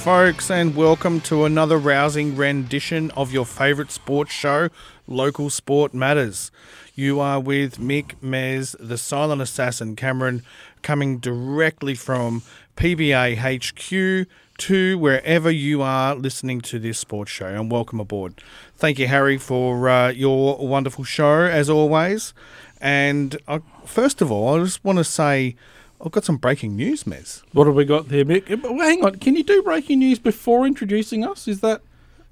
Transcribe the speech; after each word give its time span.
Folks, 0.00 0.50
and 0.50 0.74
welcome 0.74 1.20
to 1.20 1.44
another 1.44 1.76
rousing 1.76 2.34
rendition 2.34 3.10
of 3.10 3.34
your 3.34 3.44
favourite 3.44 3.90
sports 3.90 4.32
show, 4.32 4.70
Local 5.06 5.50
Sport 5.50 5.92
Matters. 5.92 6.50
You 6.94 7.20
are 7.20 7.38
with 7.38 7.78
Mick 7.78 8.14
Mez, 8.22 8.74
the 8.80 8.96
silent 8.96 9.42
assassin, 9.42 9.96
Cameron, 9.96 10.42
coming 10.80 11.18
directly 11.18 11.94
from 11.94 12.42
PBA 12.78 13.36
HQ 13.36 14.26
to 14.56 14.98
wherever 14.98 15.50
you 15.50 15.82
are 15.82 16.14
listening 16.14 16.62
to 16.62 16.78
this 16.78 16.98
sports 16.98 17.30
show, 17.30 17.48
and 17.48 17.70
welcome 17.70 18.00
aboard. 18.00 18.42
Thank 18.76 18.98
you, 18.98 19.06
Harry, 19.06 19.36
for 19.36 19.86
uh, 19.86 20.08
your 20.08 20.66
wonderful 20.66 21.04
show, 21.04 21.42
as 21.42 21.68
always. 21.68 22.32
And 22.80 23.36
uh, 23.46 23.58
first 23.84 24.22
of 24.22 24.32
all, 24.32 24.58
I 24.58 24.64
just 24.64 24.82
want 24.82 24.96
to 24.96 25.04
say 25.04 25.56
I've 26.04 26.12
got 26.12 26.24
some 26.24 26.36
breaking 26.38 26.76
news, 26.76 27.04
Mez. 27.04 27.42
What 27.52 27.66
have 27.66 27.76
we 27.76 27.84
got 27.84 28.08
there, 28.08 28.24
Mick? 28.24 28.48
Hang 28.48 29.04
on, 29.04 29.16
can 29.16 29.36
you 29.36 29.42
do 29.44 29.62
breaking 29.62 29.98
news 29.98 30.18
before 30.18 30.66
introducing 30.66 31.24
us? 31.26 31.46
Is 31.46 31.60
that 31.60 31.82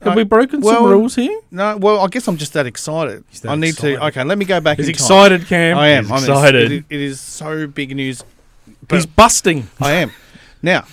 have 0.01 0.13
Uh, 0.13 0.17
we 0.17 0.23
broken 0.25 0.61
well, 0.61 0.77
some 0.77 0.85
rules 0.91 1.17
here? 1.17 1.39
No, 1.51 1.77
well, 1.77 2.01
I 2.01 2.07
guess 2.07 2.29
I'm 2.29 2.37
just 2.37 2.53
that 2.55 2.67
excited. 2.67 3.25
that 3.43 3.51
I 3.51 3.57
need 3.57 3.71
excited. 3.71 3.97
to. 3.99 4.05
Okay, 4.07 4.25
let 4.25 4.39
me 4.39 4.45
go 4.45 4.61
back. 4.61 4.79
He's 4.79 4.89
excited, 4.89 5.47
Cam. 5.47 5.77
I 5.77 5.89
am. 5.89 6.05
He's 6.05 6.13
I'm 6.13 6.19
excited. 6.19 6.73
It, 6.73 6.85
it 6.89 7.01
is 7.01 7.21
so 7.21 7.67
big 7.67 7.95
news. 7.95 8.23
He's 8.91 9.07
busting. 9.07 9.69
I 9.81 9.93
am. 9.93 10.13
Now, 10.63 10.85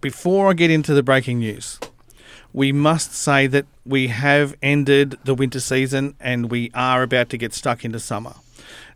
before 0.00 0.50
I 0.50 0.52
get 0.54 0.70
into 0.70 0.94
the 0.94 1.02
breaking 1.02 1.40
news, 1.40 1.78
we 2.52 2.72
must 2.72 3.12
say 3.12 3.46
that 3.48 3.66
we 3.84 4.08
have 4.08 4.54
ended 4.62 5.18
the 5.24 5.34
winter 5.34 5.60
season 5.60 6.14
and 6.20 6.50
we 6.50 6.70
are 6.74 7.02
about 7.02 7.28
to 7.30 7.36
get 7.36 7.52
stuck 7.52 7.84
into 7.84 7.98
summer. 8.00 8.34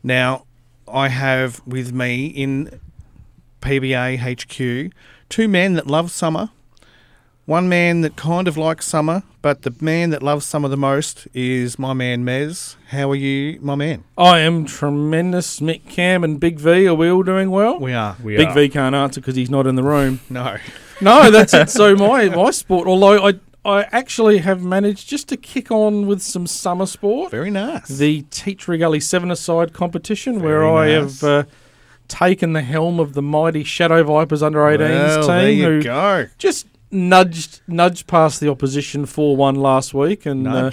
Now, 0.03 0.45
I 0.93 1.09
have 1.09 1.61
with 1.67 1.93
me 1.93 2.27
in 2.27 2.81
PBA 3.61 4.19
HQ 4.19 4.93
two 5.29 5.49
men 5.49 5.75
that 5.75 5.87
love 5.87 6.11
summer. 6.11 6.51
One 7.47 7.69
man 7.69 8.03
that 8.03 8.15
kind 8.15 8.47
of 8.47 8.57
likes 8.57 8.87
summer, 8.87 9.25
but 9.43 9.63
the 9.63 9.75
man 9.81 10.11
that 10.11 10.23
loves 10.23 10.47
summer 10.47 10.69
the 10.69 10.77
most 10.77 11.27
is 11.35 11.81
my 11.81 11.93
man 11.95 12.25
Mez. 12.25 12.77
How 12.89 13.11
are 13.11 13.17
you, 13.17 13.59
my 13.61 13.75
man? 13.75 14.05
I 14.17 14.39
am 14.41 14.67
tremendous. 14.67 15.59
Mick, 15.59 15.89
Cam, 15.89 16.23
and 16.23 16.39
Big 16.39 16.61
V. 16.61 16.87
Are 16.87 16.95
we 16.95 17.11
all 17.11 17.25
doing 17.25 17.51
well? 17.51 17.81
We 17.81 17.93
are. 17.93 18.17
We 18.23 18.37
Big 18.37 18.53
V 18.53 18.69
can't 18.69 18.95
answer 18.95 19.21
because 19.21 19.35
he's 19.35 19.51
not 19.51 19.67
in 19.67 19.75
the 19.75 19.83
room. 19.83 20.21
No. 20.29 20.59
No, 21.01 21.31
that's 21.31 21.55
it. 21.55 21.71
So 21.71 21.97
my 21.97 22.29
my 22.29 22.51
sport. 22.51 22.87
Although 22.87 23.27
I 23.27 23.41
I 23.65 23.83
actually 23.93 24.39
have 24.39 24.63
managed 24.63 25.09
just 25.09 25.29
to 25.29 25.37
kick 25.37 25.71
on 25.71 26.07
with 26.07 26.23
some 26.23 26.47
summer 26.47 26.87
sport. 26.87 27.31
Very 27.31 27.51
nice. 27.51 27.89
the 27.89 28.23
Tea 28.31 28.55
Tree 28.55 28.79
Gully 28.79 29.01
seven 29.01 29.31
aside 29.31 29.73
competition 29.73 30.41
where 30.41 30.61
Very 30.61 30.71
I 30.71 30.87
have 31.01 31.23
uh, 31.23 31.45
taken 32.09 32.55
the 32.55 32.63
helm 32.63 32.99
of 32.99 33.13
the 33.13 33.23
mighty 33.23 33.63
Shadow 33.63 34.03
Vipers 34.03 34.43
under 34.43 34.61
18s 34.61 34.79
well, 34.79 35.21
team 35.21 35.27
there 35.29 35.51
you 35.53 35.65
who 35.65 35.83
go. 35.83 36.27
just 36.39 36.67
nudged 36.91 37.61
nudged 37.69 38.07
past 38.07 38.41
the 38.41 38.49
opposition 38.51 39.05
4-1 39.05 39.57
last 39.57 39.95
week 39.95 40.27
and 40.27 40.49
uh, 40.49 40.71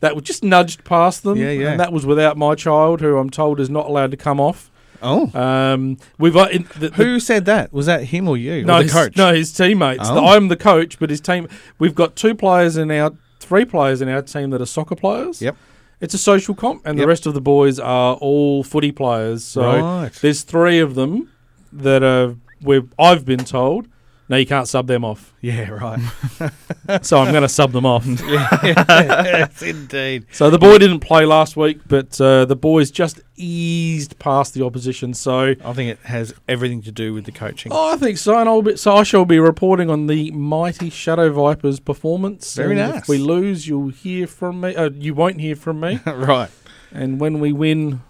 that 0.00 0.14
was 0.14 0.22
just 0.24 0.44
nudged 0.44 0.84
past 0.84 1.22
them 1.22 1.38
Yeah, 1.38 1.50
yeah. 1.50 1.70
and 1.70 1.80
that 1.80 1.92
was 1.94 2.04
without 2.04 2.36
my 2.36 2.54
child 2.54 3.00
who 3.00 3.16
I'm 3.16 3.30
told 3.30 3.58
is 3.58 3.70
not 3.70 3.86
allowed 3.86 4.10
to 4.10 4.18
come 4.18 4.38
off 4.38 4.70
oh. 5.02 5.30
um, 5.38 5.98
we've 6.18 6.36
uh, 6.36 6.48
in, 6.50 6.66
the, 6.78 6.88
the- 6.90 6.96
Who 6.96 7.20
said 7.20 7.44
that? 7.46 7.72
Was 7.72 7.86
that 7.86 8.04
him 8.04 8.28
or 8.28 8.36
you? 8.36 8.64
no, 8.64 8.78
or 8.78 8.82
his, 8.82 8.92
coach? 8.92 9.16
no 9.16 9.34
his 9.34 9.52
teammates 9.52 10.04
Oh. 10.04 10.24
I'm 10.26 10.48
the 10.48 10.56
coach 10.56 10.98
but 10.98 11.10
his 11.10 11.20
team 11.20 11.48
we've 11.78 11.94
got 11.94 12.16
two 12.16 12.34
players 12.34 12.76
in 12.76 12.90
our 12.90 13.12
three 13.40 13.64
players 13.64 14.00
in 14.02 14.08
our 14.08 14.22
team 14.22 14.50
that 14.50 14.60
are 14.60 14.66
soccer 14.66 14.96
players 14.96 15.40
Yep. 15.42 15.56
It's 15.98 16.12
a 16.12 16.18
social 16.18 16.54
comp, 16.54 16.82
and 16.84 16.98
Yep. 16.98 17.04
the 17.04 17.08
rest 17.08 17.26
of 17.26 17.32
the 17.32 17.40
boys 17.40 17.78
are 17.78 18.16
all 18.16 18.62
footy 18.62 18.92
players. 18.92 19.42
So 19.44 19.62
Right. 19.62 20.12
there's 20.20 20.42
three 20.42 20.78
of 20.78 20.94
them 20.94 21.30
that 21.72 22.02
are. 22.02 22.34
We've, 22.60 22.86
I've 22.98 23.24
been 23.24 23.44
told. 23.44 23.88
No, 24.28 24.36
you 24.36 24.46
can't 24.46 24.66
sub 24.66 24.86
them 24.88 25.04
off. 25.04 25.32
Yeah, 25.46 25.70
right. 25.70 26.00
So 27.02 27.18
I'm 27.18 27.30
going 27.30 27.42
to 27.42 27.48
sub 27.48 27.70
them 27.70 27.86
off. 27.86 28.04
yes, 28.28 29.62
indeed. 29.62 30.26
So 30.32 30.50
the 30.50 30.58
boy 30.58 30.78
didn't 30.78 31.00
play 31.00 31.24
last 31.24 31.56
week, 31.56 31.78
but 31.86 32.20
uh, 32.20 32.44
the 32.46 32.56
boys 32.56 32.90
just 32.90 33.20
eased 33.36 34.18
past 34.18 34.54
the 34.54 34.64
opposition. 34.64 35.14
So 35.14 35.54
I 35.64 35.72
think 35.72 35.90
it 35.92 35.98
has 36.06 36.34
everything 36.48 36.82
to 36.82 36.90
do 36.92 37.12
with 37.14 37.24
the 37.24 37.32
coaching. 37.32 37.70
oh, 37.72 37.92
I 37.92 37.96
think 37.96 38.18
so. 38.18 38.36
And 38.38 38.48
I'll 38.48 38.62
be, 38.62 38.76
so 38.76 38.96
I 38.96 39.02
shall 39.04 39.24
be 39.24 39.38
reporting 39.38 39.88
on 39.90 40.06
the 40.08 40.32
mighty 40.32 40.90
Shadow 40.90 41.30
Vipers 41.32 41.78
performance. 41.78 42.54
Very 42.56 42.78
And 42.80 42.90
nice. 42.92 43.02
If 43.02 43.08
we 43.08 43.18
lose, 43.18 43.68
you'll 43.68 43.88
hear 43.90 44.26
from 44.26 44.60
me. 44.60 44.74
Uh, 44.74 44.90
you 44.90 45.14
won't 45.14 45.40
hear 45.40 45.54
from 45.54 45.78
me. 45.80 46.00
right. 46.06 46.50
and 46.92 47.20
when 47.20 47.38
we 47.38 47.52
win, 47.52 48.02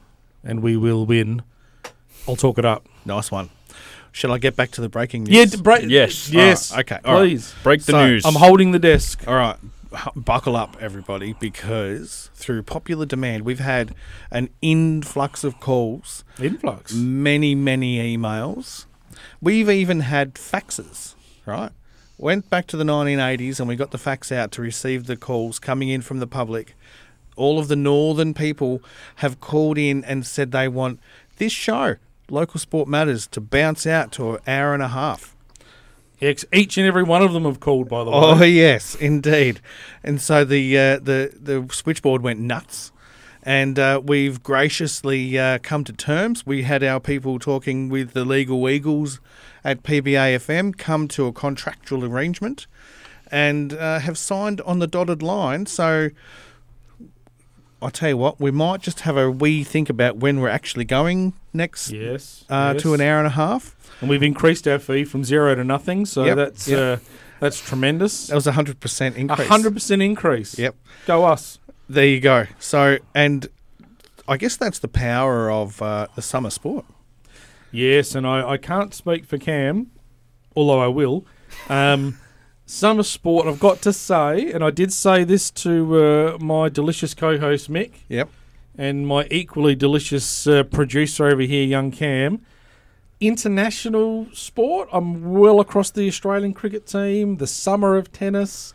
and 0.44 0.62
we 0.62 0.76
will 0.78 1.04
win, 1.04 1.42
I'll 2.26 2.36
talk 2.36 2.56
it 2.58 2.64
up. 2.64 2.86
Nice 3.04 3.30
one. 3.30 3.50
Shall 4.16 4.32
I 4.32 4.38
get 4.38 4.56
back 4.56 4.70
to 4.72 4.80
the 4.80 4.88
breaking 4.88 5.24
news? 5.24 5.34
Yeah, 5.36 5.44
d- 5.44 5.60
break. 5.60 5.90
Yes. 5.90 6.30
yes. 6.30 6.70
Alright, 6.70 6.90
okay, 6.90 7.06
alright. 7.06 7.28
please. 7.28 7.54
Break 7.62 7.82
the 7.82 7.92
So, 7.92 8.06
news. 8.06 8.24
I'm 8.24 8.34
holding 8.34 8.70
the 8.70 8.78
desk. 8.78 9.22
All 9.28 9.34
right. 9.34 9.56
Buckle 10.16 10.56
up, 10.56 10.74
everybody, 10.80 11.34
because 11.38 12.30
through 12.34 12.62
popular 12.62 13.04
demand, 13.04 13.44
we've 13.44 13.58
had 13.60 13.94
an 14.30 14.48
influx 14.62 15.44
of 15.44 15.60
calls, 15.60 16.24
Influx. 16.40 16.94
many, 16.94 17.54
many 17.54 18.16
emails. 18.16 18.86
We've 19.42 19.68
even 19.68 20.00
had 20.00 20.34
faxes, 20.36 21.14
right? 21.44 21.72
Went 22.16 22.48
back 22.48 22.66
to 22.68 22.78
the 22.78 22.84
1980s 22.84 23.60
and 23.60 23.68
we 23.68 23.76
got 23.76 23.90
the 23.90 23.98
fax 23.98 24.32
out 24.32 24.50
to 24.52 24.62
receive 24.62 25.04
the 25.04 25.16
calls 25.16 25.58
coming 25.58 25.90
in 25.90 26.00
from 26.00 26.20
the 26.20 26.26
public. 26.26 26.74
All 27.36 27.58
of 27.58 27.68
the 27.68 27.76
northern 27.76 28.32
people 28.32 28.82
have 29.16 29.40
called 29.40 29.76
in 29.76 30.02
and 30.04 30.26
said 30.26 30.52
they 30.52 30.68
want 30.68 31.00
this 31.36 31.52
show, 31.52 31.96
Local 32.30 32.58
Sport 32.60 32.88
Matters, 32.88 33.26
to 33.28 33.40
bounce 33.40 33.86
out 33.86 34.12
to 34.12 34.34
an 34.34 34.40
hour 34.46 34.74
and 34.74 34.82
a 34.82 34.88
half. 34.88 35.36
Each 36.20 36.78
and 36.78 36.86
every 36.86 37.02
one 37.02 37.22
of 37.22 37.34
them 37.34 37.44
have 37.44 37.60
called, 37.60 37.88
by 37.90 38.02
the 38.02 38.10
way. 38.10 38.16
Oh 38.16 38.42
yes, 38.42 38.94
indeed. 38.94 39.60
And 40.02 40.20
so 40.20 40.44
the 40.44 40.76
uh, 40.78 40.98
the 40.98 41.32
the 41.38 41.68
switchboard 41.70 42.22
went 42.22 42.40
nuts, 42.40 42.90
and 43.42 43.78
uh, 43.78 44.00
we've 44.02 44.42
graciously 44.42 45.38
uh, 45.38 45.58
come 45.62 45.84
to 45.84 45.92
terms. 45.92 46.46
We 46.46 46.62
had 46.62 46.82
our 46.82 47.00
people 47.00 47.38
talking 47.38 47.90
with 47.90 48.12
the 48.12 48.24
legal 48.24 48.66
eagles 48.66 49.20
at 49.62 49.82
PBAFM, 49.82 50.78
come 50.78 51.06
to 51.08 51.26
a 51.26 51.32
contractual 51.32 52.02
arrangement, 52.02 52.66
and 53.30 53.74
uh, 53.74 53.98
have 53.98 54.16
signed 54.16 54.62
on 54.62 54.78
the 54.78 54.86
dotted 54.86 55.22
line. 55.22 55.66
So. 55.66 56.10
I 57.82 57.90
tell 57.90 58.08
you 58.08 58.16
what, 58.16 58.40
we 58.40 58.50
might 58.50 58.80
just 58.80 59.00
have 59.00 59.16
a 59.16 59.30
wee 59.30 59.62
think 59.62 59.90
about 59.90 60.16
when 60.16 60.40
we're 60.40 60.48
actually 60.48 60.84
going 60.86 61.34
next 61.52 61.90
Yes. 61.90 62.44
uh, 62.48 62.72
yes. 62.74 62.82
to 62.82 62.94
an 62.94 63.00
hour 63.00 63.18
and 63.18 63.26
a 63.26 63.30
half. 63.30 63.74
And 64.00 64.08
we've 64.10 64.22
increased 64.22 64.66
our 64.66 64.78
fee 64.78 65.04
from 65.04 65.24
zero 65.24 65.54
to 65.54 65.62
nothing, 65.64 66.06
so 66.06 66.24
Yep, 66.24 66.36
that's 66.36 66.68
yep. 66.68 66.98
uh, 66.98 67.02
that's 67.40 67.60
tremendous. 67.60 68.28
That 68.28 68.34
was 68.34 68.46
a 68.46 68.52
hundred 68.52 68.80
percent 68.80 69.16
A 69.16 69.20
increase. 69.20 69.48
hundred 69.48 69.74
percent 69.74 70.00
increase. 70.02 70.58
Yep. 70.58 70.74
Go 71.06 71.24
us. 71.24 71.58
There 71.88 72.06
you 72.06 72.18
go. 72.20 72.46
So, 72.58 72.98
and 73.14 73.46
I 74.26 74.36
guess 74.38 74.56
that's 74.56 74.78
the 74.78 74.88
power 74.88 75.50
of 75.50 75.80
uh, 75.82 76.08
the 76.14 76.22
summer 76.22 76.50
sport. 76.50 76.84
Yes, 77.70 78.14
and 78.14 78.26
I, 78.26 78.50
I 78.52 78.56
can't 78.56 78.94
speak 78.94 79.24
for 79.26 79.38
Cam, 79.38 79.90
although 80.56 80.80
I 80.80 80.86
will. 80.88 81.24
Um, 81.68 82.18
summer 82.66 83.02
sport, 83.04 83.46
I've 83.46 83.60
got 83.60 83.80
to 83.82 83.92
say, 83.92 84.50
and 84.52 84.62
I 84.64 84.70
did 84.70 84.92
say 84.92 85.24
this 85.24 85.50
to 85.52 85.96
uh, 86.04 86.38
my 86.40 86.68
delicious 86.68 87.14
co-host 87.14 87.70
Mick 87.70 87.92
Yep. 88.08 88.28
and 88.76 89.06
my 89.06 89.26
equally 89.30 89.74
delicious 89.74 90.46
uh, 90.46 90.64
producer 90.64 91.26
over 91.26 91.42
here, 91.42 91.64
young 91.64 91.90
Cam. 91.90 92.40
International 93.20 94.26
sport. 94.32 94.88
I'm 94.92 95.32
well 95.32 95.58
across 95.60 95.90
the 95.90 96.06
Australian 96.06 96.52
cricket 96.52 96.86
team. 96.86 97.36
The 97.38 97.46
summer 97.46 97.96
of 97.96 98.12
tennis. 98.12 98.74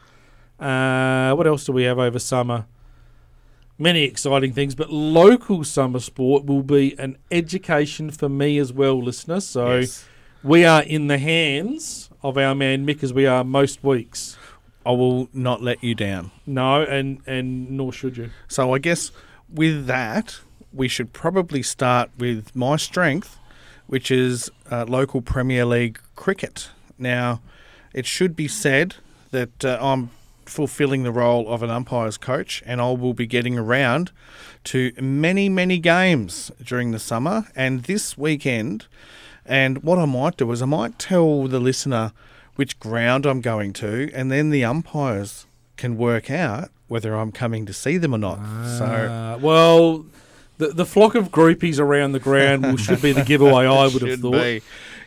Uh, 0.60 1.34
what 1.36 1.46
else 1.46 1.66
do 1.66 1.72
we 1.74 1.84
have 1.84 2.00
over 2.00 2.18
summer? 2.20 2.66
Many 3.78 4.04
exciting 4.04 4.54
things, 4.54 4.76
but 4.76 4.92
local 4.92 5.64
summer 5.64 6.00
sport 6.00 6.46
will 6.46 6.62
be 6.64 6.98
an 7.00 7.18
education 7.32 8.12
for 8.12 8.30
me 8.30 8.58
as 8.60 8.72
well, 8.72 9.02
listeners. 9.02 9.46
So 9.48 9.80
Yes. 9.80 10.06
We 10.44 10.66
are 10.66 10.84
in 10.84 11.08
the 11.08 11.18
hands 11.18 12.10
of 12.24 12.38
our 12.38 12.56
man 12.56 12.86
Mick 12.86 13.04
as 13.04 13.14
we 13.14 13.26
are 13.26 13.44
most 13.44 13.84
weeks. 13.84 14.38
I 14.86 14.92
will 14.92 15.30
not 15.34 15.62
let 15.62 15.84
you 15.84 15.94
down. 15.94 16.32
No, 16.46 16.82
and 16.84 17.22
and 17.28 17.70
nor 17.72 17.94
should 17.94 18.18
you. 18.18 18.32
So, 18.48 18.74
I 18.74 18.80
guess 18.80 19.12
with 19.54 19.86
that, 19.86 20.40
we 20.74 20.88
should 20.88 21.14
probably 21.14 21.62
start 21.62 22.10
with 22.18 22.56
my 22.56 22.78
strength, 22.78 23.38
which 23.88 24.10
is 24.10 24.50
uh, 24.72 24.86
local 24.88 25.22
Premier 25.22 25.66
League 25.66 26.00
cricket. 26.16 26.70
Now, 26.98 27.42
it 27.94 28.06
should 28.06 28.36
be 28.36 28.48
said 28.48 28.96
that 29.32 29.64
uh, 29.64 29.78
I'm 29.80 30.10
fulfilling 30.46 31.04
the 31.04 31.12
role 31.12 31.48
of 31.48 31.62
an 31.64 31.70
umpire's 31.70 32.18
coach, 32.18 32.64
and 32.66 32.82
I 32.82 32.92
will 32.92 33.14
be 33.14 33.28
getting 33.28 33.58
around 33.58 34.12
to 34.66 34.92
many, 35.00 35.50
many 35.50 35.78
games 35.78 36.52
during 36.64 36.92
the 36.92 37.00
summer 37.00 37.48
and 37.56 37.84
this 37.84 38.18
weekend. 38.18 38.88
And 39.46 39.84
what 39.84 39.98
I 40.00 40.06
might 40.06 40.38
do 40.38 40.52
is 40.52 40.62
I 40.62 40.66
might 40.66 41.00
tell 41.00 41.48
the 41.48 41.60
listener 41.60 42.14
which 42.56 42.80
ground 42.80 43.26
I'm 43.26 43.42
going 43.42 43.74
to, 43.74 44.12
and 44.14 44.32
then 44.32 44.50
the 44.50 44.64
umpires 44.64 45.46
can 45.78 45.98
work 45.98 46.30
out 46.30 46.70
whether 46.88 47.16
I'm 47.16 47.32
coming 47.32 47.66
to 47.66 47.74
see 47.74 47.98
them 47.98 48.14
or 48.14 48.18
not. 48.18 48.40
so 48.78 48.86
Uh, 48.86 49.38
well, 49.42 50.06
The, 50.58 50.68
the 50.68 50.86
flock 50.86 51.16
of 51.16 51.32
groupies 51.32 51.80
around 51.80 52.12
the 52.12 52.20
ground 52.20 52.64
will, 52.66 52.78
should 52.78 53.02
be 53.02 53.14
the 53.14 53.24
giveaway, 53.24 53.66
I 53.66 53.88
would 53.88 54.02
have 54.04 54.20
thought. 54.20 54.34
be. 54.34 54.62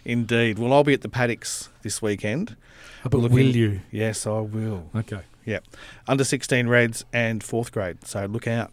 Indeed. 0.04 0.58
Well, 0.58 0.72
I'll 0.72 0.82
be 0.84 0.94
at 0.94 1.02
the 1.02 1.08
paddocks 1.08 1.69
this 1.82 2.02
weekend. 2.02 2.56
But 3.04 3.19
Looking- 3.19 3.34
will 3.36 3.54
you? 3.56 3.81
Yes, 3.92 4.26
I 4.26 4.40
will. 4.40 4.86
Okay. 4.96 5.20
Yep. 5.44 5.64
Under 6.08 6.25
16 6.25 6.66
Reds 6.69 7.04
and 7.12 7.44
fourth 7.44 7.70
grade. 7.70 8.04
So 8.06 8.25
look 8.26 8.48
out. 8.48 8.72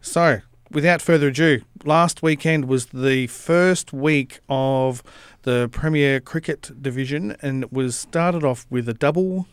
So, 0.00 0.40
without 0.70 1.00
further 1.02 1.28
ado, 1.28 1.62
last 1.84 2.22
weekend 2.22 2.66
was 2.66 2.86
the 2.86 3.26
first 3.28 3.92
week 3.92 4.40
of 4.48 5.02
the 5.42 5.68
Premier 5.72 6.20
Cricket 6.20 6.70
Division 6.80 7.36
and 7.42 7.64
it 7.64 7.72
was 7.72 7.96
started 7.96 8.44
off 8.44 8.66
with 8.70 8.88
a 8.88 8.94
double 8.94 9.46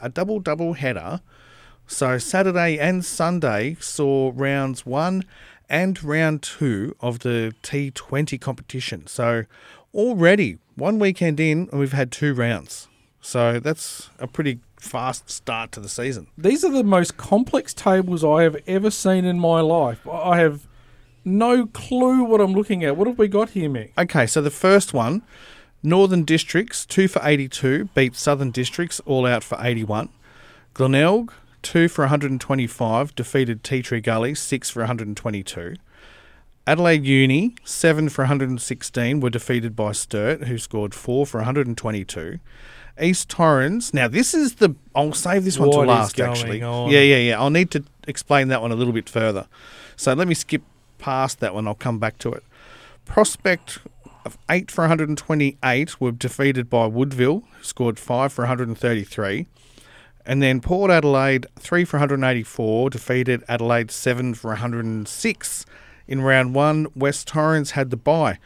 a 0.00 0.08
double 0.08 0.40
double 0.40 0.74
header. 0.74 1.20
So 1.86 2.18
Saturday 2.18 2.78
and 2.78 3.04
Sunday 3.04 3.76
saw 3.80 4.32
rounds 4.34 4.84
1 4.84 5.24
and 5.68 6.02
round 6.02 6.42
2 6.42 6.96
of 7.00 7.20
the 7.20 7.54
T20 7.62 8.40
competition. 8.40 9.06
So 9.06 9.44
already 9.94 10.58
one 10.74 10.98
weekend 10.98 11.40
in 11.40 11.68
and 11.70 11.80
we've 11.80 11.92
had 11.92 12.12
two 12.12 12.34
rounds. 12.34 12.88
So 13.20 13.58
that's 13.58 14.10
a 14.18 14.26
pretty 14.26 14.60
fast 14.80 15.30
start 15.30 15.72
to 15.72 15.80
the 15.80 15.88
season. 15.88 16.28
These 16.36 16.64
are 16.64 16.70
the 16.70 16.84
most 16.84 17.16
complex 17.16 17.74
tables 17.74 18.24
I 18.24 18.42
have 18.42 18.56
ever 18.66 18.90
seen 18.90 19.24
in 19.24 19.38
my 19.38 19.60
life. 19.60 20.06
I 20.06 20.38
have 20.38 20.66
no 21.24 21.66
clue 21.66 22.24
what 22.24 22.40
I'm 22.40 22.52
looking 22.52 22.84
at. 22.84 22.96
What 22.96 23.06
have 23.06 23.18
we 23.18 23.28
got 23.28 23.50
here, 23.50 23.68
Mick? 23.68 23.92
Okay, 23.98 24.26
so 24.26 24.40
the 24.40 24.50
first 24.50 24.94
one, 24.94 25.22
Northern 25.82 26.24
Districts, 26.24 26.86
2 26.86 27.08
for 27.08 27.20
82, 27.22 27.90
beat 27.94 28.16
Southern 28.16 28.50
Districts, 28.50 29.00
all 29.00 29.26
out 29.26 29.44
for 29.44 29.58
81. 29.60 30.08
Glenelg, 30.74 31.32
2 31.62 31.88
for 31.88 32.02
125, 32.02 33.14
defeated 33.14 33.62
Tea 33.62 33.82
Tree 33.82 34.00
Gully, 34.00 34.34
6 34.34 34.70
for 34.70 34.80
122. 34.80 35.74
Adelaide 36.66 37.04
Uni, 37.04 37.54
7 37.64 38.08
for 38.10 38.22
116, 38.22 39.20
were 39.20 39.30
defeated 39.30 39.74
by 39.74 39.92
Sturt, 39.92 40.44
who 40.44 40.58
scored 40.58 40.94
4 40.94 41.26
for 41.26 41.38
122. 41.38 42.38
East 43.00 43.28
Torrens, 43.28 43.92
now 43.94 44.08
this 44.08 44.34
is 44.34 44.56
the, 44.56 44.74
I'll 44.94 45.12
save 45.12 45.44
this 45.44 45.58
one 45.58 45.70
to 45.70 45.76
What 45.78 45.84
is 45.84 45.88
last 45.88 46.20
actually. 46.20 46.62
on? 46.62 46.90
Yeah, 46.90 47.00
yeah, 47.00 47.16
yeah. 47.16 47.38
I'll 47.38 47.50
need 47.50 47.70
to 47.72 47.84
explain 48.06 48.48
that 48.48 48.60
one 48.62 48.72
a 48.72 48.74
little 48.74 48.92
bit 48.92 49.08
further. 49.08 49.46
So 49.96 50.12
let 50.14 50.28
me 50.28 50.34
skip 50.34 50.62
past 50.98 51.40
that 51.40 51.54
one, 51.54 51.66
I'll 51.66 51.74
come 51.74 51.98
back 51.98 52.18
to 52.18 52.32
it. 52.32 52.42
Prospect 53.04 53.78
of 54.24 54.36
8 54.50 54.70
for 54.70 54.82
128 54.82 56.00
were 56.00 56.12
defeated 56.12 56.68
by 56.68 56.86
Woodville, 56.86 57.44
who 57.56 57.64
scored 57.64 57.98
5 57.98 58.32
for 58.32 58.42
133. 58.42 59.46
And 60.26 60.42
then 60.42 60.60
Port 60.60 60.90
Adelaide, 60.90 61.46
3 61.58 61.84
for 61.84 61.96
184, 61.96 62.90
defeated 62.90 63.42
Adelaide 63.48 63.90
7 63.90 64.34
for 64.34 64.48
106. 64.48 65.66
In 66.06 66.20
round 66.20 66.54
one, 66.54 66.86
West 66.94 67.28
Torrens 67.28 67.70
had 67.72 67.90
the 67.90 67.96
bye. 67.96 68.38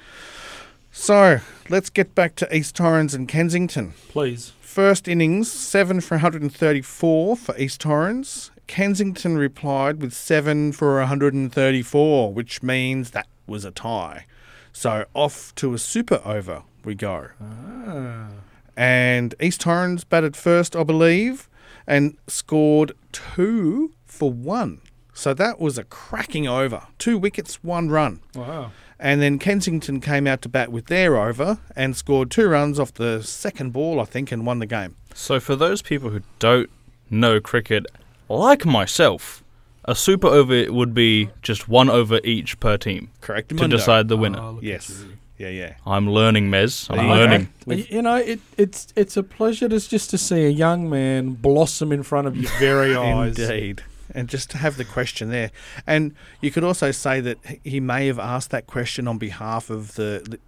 So 0.95 1.41
let's 1.71 1.89
get 1.89 2.15
back 2.15 2.37
to 2.37 2.55
East 2.57 2.77
Torrens 2.77 3.15
and 3.15 3.27
Kensington. 3.27 3.95
Please. 4.09 4.53
First 4.61 5.09
innings, 5.09 5.51
7 5.51 6.03
for 6.03 6.17
134 6.17 7.37
for 7.37 7.57
East 7.57 7.81
Torrens. 7.81 8.51
Kensington 8.67 9.39
replied 9.39 10.03
with 10.03 10.13
7 10.13 10.73
for 10.73 10.99
134, 10.99 12.35
which 12.35 12.63
means 12.63 13.11
that 13.11 13.27
was 13.47 13.65
a 13.65 13.71
tie. 13.71 14.27
So 14.73 15.07
off 15.15 15.55
to 15.57 15.73
a 15.73 15.79
super 15.79 16.21
over 16.27 16.63
we 16.85 16.95
go. 16.95 17.29
Ah. 17.41 18.29
And 18.77 19.35
East 19.41 19.63
Torrens 19.63 20.05
batted 20.05 20.37
first, 20.37 20.77
I 20.77 20.83
believe, 20.83 21.49
and 21.87 22.19
scored 22.27 22.93
2 23.13 23.93
for 24.05 24.31
1. 24.31 24.81
So 25.15 25.35
that 25.35 25.61
was 25.61 25.79
a 25.79 25.85
cracking 25.85 26.47
over. 26.47 26.87
Two 26.99 27.19
wickets, 27.19 27.63
one 27.63 27.89
run. 27.89 28.21
Wow. 28.35 28.73
And 29.03 29.21
then 29.21 29.41
Kensington 29.41 30.01
came 30.01 30.29
out 30.29 30.43
to 30.43 30.49
bat 30.49 30.71
with 30.71 30.87
their 30.87 31.17
over 31.17 31.59
and 31.75 31.97
scored 31.97 32.31
two 32.31 32.47
runs 32.47 32.79
off 32.79 32.95
the 32.95 33.21
second 33.21 33.73
ball, 33.73 34.01
I 34.01 34.05
think, 34.05 34.31
and 34.31 34.47
won 34.47 34.61
the 34.61 34.67
game. 34.67 34.95
So, 35.13 35.41
for 35.41 35.57
those 35.57 35.83
people 35.83 36.11
who 36.11 36.21
don't 36.39 36.71
know 37.11 37.41
cricket, 37.41 37.87
like 38.29 38.65
myself, 38.65 39.43
a 39.85 39.97
super 39.97 40.29
over 40.29 40.73
would 40.73 40.95
be 40.95 41.31
just 41.43 41.69
one 41.69 41.91
over 41.91 42.21
each 42.23 42.61
per 42.61 42.77
team 42.77 43.11
Correct. 43.21 43.49
to 43.49 43.67
decide 43.67 44.07
the 44.07 44.17
ah, 44.17 44.21
winner. 44.21 44.39
Oh, 44.39 44.61
Yes. 44.63 45.05
Yeah, 45.37 45.49
yeah. 45.49 45.75
I'm 45.85 46.09
learning, 46.09 46.53
Mez. 46.53 46.89
I'm 46.89 46.99
There 46.99 47.05
you 47.05 47.13
learning. 47.13 47.49
go. 47.67 47.75
You 47.75 48.03
know, 48.03 48.15
it, 48.15 48.39
it's 48.57 48.93
it's 48.95 49.17
a 49.17 49.25
pleasure 49.25 49.69
to, 49.69 49.81
just 49.81 50.11
to 50.11 50.19
see 50.19 50.45
a 50.45 50.49
young 50.49 50.89
man 50.89 51.33
blossom 51.33 51.91
in 51.91 52.05
front 52.05 52.29
of 52.29 52.37
your 52.37 52.49
very 52.61 52.95
eyes. 52.97 53.37
Indeed. 53.37 53.83
And 54.15 54.29
just 54.29 54.51
to 54.51 54.59
have 54.59 54.77
the 54.77 54.85
question 54.85 55.31
there. 55.31 55.51
And 55.87 56.15
you 56.41 56.51
could 56.51 56.65
also 56.65 56.91
say 56.91 57.21
that 57.21 57.39
he 57.65 57.81
may 57.81 58.07
have 58.07 58.19
asked 58.19 58.51
that 58.51 58.67
question 58.67 59.09
on 59.09 59.19
behalf 59.19 59.71
of 59.71 59.95
the, 59.95 60.23
the 60.29 60.39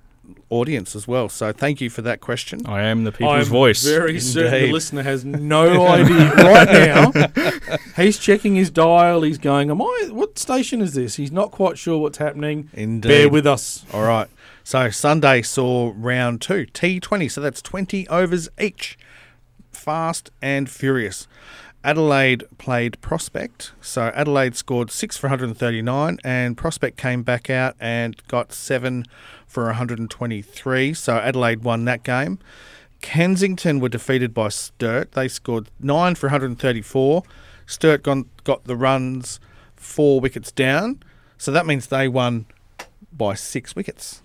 audience 0.51 0.95
as 0.97 1.07
well. 1.07 1.29
So 1.29 1.53
thank 1.53 1.81
you 1.81 1.91
for 1.91 2.03
that 2.03 2.21
question. 2.21 2.67
I 2.67 2.83
am 2.83 3.05
the 3.05 3.13
people's 3.13 3.33
I'm 3.33 3.45
voice. 3.45 3.85
very 3.85 4.21
certain 4.21 4.53
the 4.53 4.73
listener 4.73 5.03
has 5.03 5.25
no 5.25 5.87
idea 5.87 6.35
right 6.35 6.69
now. 6.69 7.13
He's 7.97 8.19
checking 8.19 8.55
his 8.55 8.71
dial. 8.71 9.23
He's 9.23 9.39
going, 9.39 9.71
"Am 9.71 9.83
I? 9.83 10.09
What 10.11 10.39
station 10.39 10.81
is 10.81 10.95
this?" 10.95 11.17
He's 11.17 11.33
not 11.33 11.51
quite 11.51 11.79
sure 11.79 11.99
what's 11.99 12.19
happening. 12.19 12.71
Indeed. 12.73 13.09
Bear 13.09 13.29
with 13.29 13.47
us. 13.47 13.85
All 13.93 14.03
right. 14.03 14.29
So 14.63 14.91
Sunday 14.91 15.43
saw 15.43 15.93
round 15.95 16.41
two, 16.41 16.67
T20. 16.67 17.31
So 17.31 17.41
that's 17.41 17.61
20 17.61 18.09
overs 18.09 18.49
each. 18.59 18.99
Fast 19.73 20.31
and 20.41 20.71
furious. 20.71 21.27
Adelaide 21.85 22.45
played 22.57 22.99
Prospect. 23.03 23.73
So 23.81 24.11
Adelaide 24.15 24.57
scored 24.57 24.91
6 24.91 25.17
for 25.19 25.29
139, 25.29 26.19
and 26.25 26.57
Prospect 26.57 26.97
came 26.97 27.23
back 27.23 27.51
out 27.51 27.77
and 27.79 28.17
got 28.27 28.53
7 28.53 29.05
for 29.47 29.67
123. 29.67 30.95
So 30.95 31.17
Adelaide 31.17 31.63
won 31.63 31.85
that 31.85 32.03
game. 32.03 32.39
Kensington 33.03 33.81
were 33.81 33.91
defeated 33.91 34.33
by 34.33 34.49
Sturt. 34.49 35.13
They 35.13 35.29
scored 35.29 35.69
9 35.79 36.15
for 36.15 36.29
134. 36.29 37.23
Sturt 37.67 38.03
got, 38.03 38.45
got 38.45 38.65
the 38.65 38.77
runs 38.77 39.39
four 39.77 40.21
wickets 40.21 40.51
down. 40.51 41.03
So 41.37 41.53
that 41.53 41.67
means 41.67 41.89
they 41.89 42.09
won 42.09 42.47
by 43.13 43.35
six 43.35 43.77
wickets. 43.77 44.23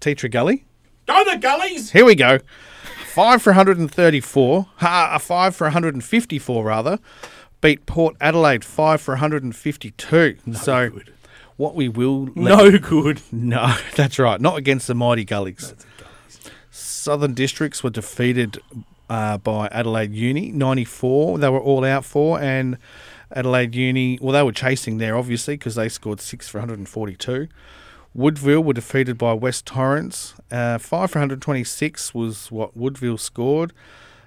Tea 0.00 0.14
Tree 0.14 0.28
Gully. 0.28 0.64
Go 1.06 1.24
the 1.24 1.38
gullies! 1.38 1.90
Here 1.90 2.04
we 2.04 2.14
go. 2.14 2.38
Five 3.10 3.42
for 3.42 3.50
134. 3.50 4.66
Ha, 4.76 5.12
a 5.12 5.18
five 5.18 5.56
for 5.56 5.64
154 5.64 6.64
rather. 6.64 7.00
Beat 7.60 7.84
Port 7.84 8.14
Adelaide 8.20 8.64
five 8.64 9.00
for 9.00 9.14
152. 9.14 10.36
so 10.54 10.90
good. 10.90 11.12
what 11.56 11.74
we 11.74 11.88
will 11.88 12.28
No 12.36 12.78
good. 12.78 13.20
no, 13.32 13.76
that's 13.96 14.18
right. 14.20 14.40
Not 14.40 14.58
against 14.58 14.86
the 14.86 14.94
mighty 14.94 15.24
gullies. 15.24 15.74
Southern 16.70 17.34
Districts 17.34 17.82
were 17.82 17.90
defeated 17.90 18.60
uh, 19.08 19.38
by 19.38 19.66
Adelaide 19.72 20.14
Uni 20.14 20.52
94. 20.52 21.38
They 21.38 21.48
were 21.48 21.60
all 21.60 21.84
out 21.84 22.04
for 22.04 22.40
and 22.40 22.78
Adelaide 23.32 23.74
Uni. 23.74 24.20
Well, 24.22 24.32
they 24.32 24.42
were 24.44 24.52
chasing 24.52 24.98
there 24.98 25.16
obviously 25.16 25.54
because 25.54 25.74
they 25.74 25.88
scored 25.88 26.20
six 26.20 26.48
for 26.48 26.58
142. 26.58 27.48
Woodville 28.14 28.62
were 28.62 28.72
defeated 28.72 29.16
by 29.18 29.32
West 29.32 29.66
Torrens. 29.66 30.34
Uh, 30.50 30.78
five 30.78 31.10
for 31.10 31.18
126 31.20 32.14
was 32.14 32.50
what 32.50 32.76
Woodville 32.76 33.18
scored. 33.18 33.72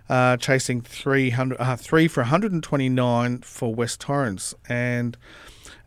Uh, 0.10 0.38
chasing 0.38 0.82
300, 0.82 1.58
uh, 1.60 1.76
three 1.76 2.08
for 2.08 2.22
129 2.22 3.40
for 3.40 3.74
West 3.74 4.02
Torrens. 4.02 4.54
And 4.68 5.18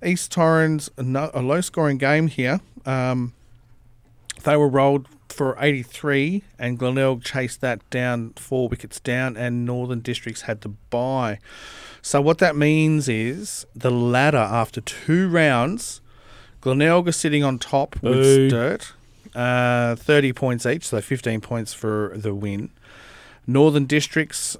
East 0.04 0.32
Torrens, 0.32 0.90
a, 0.96 1.30
a 1.34 1.42
low 1.42 1.60
scoring 1.60 1.98
game 1.98 2.28
here. 2.28 2.60
Um, 2.84 3.34
they 4.44 4.56
were 4.56 4.68
rolled 4.68 5.08
for 5.28 5.56
83, 5.58 6.42
and 6.58 6.78
Glenelg 6.78 7.22
chased 7.24 7.60
that 7.60 7.88
down 7.90 8.32
four 8.36 8.68
wickets 8.68 9.00
down, 9.00 9.36
and 9.36 9.66
Northern 9.66 10.00
Districts 10.00 10.42
had 10.42 10.60
to 10.62 10.68
buy. 10.90 11.38
So, 12.00 12.20
what 12.20 12.38
that 12.38 12.56
means 12.56 13.08
is 13.08 13.66
the 13.74 13.90
ladder 13.90 14.38
after 14.38 14.80
two 14.80 15.28
rounds, 15.28 16.00
Glenelg 16.66 17.06
are 17.06 17.12
sitting 17.12 17.44
on 17.44 17.60
top 17.60 17.94
with 18.02 18.14
Boo. 18.14 18.48
Sturt, 18.48 18.92
uh, 19.36 19.94
30 19.94 20.32
points 20.32 20.66
each, 20.66 20.88
so 20.88 21.00
15 21.00 21.40
points 21.40 21.72
for 21.72 22.12
the 22.16 22.34
win. 22.34 22.70
Northern 23.46 23.84
Districts, 23.84 24.56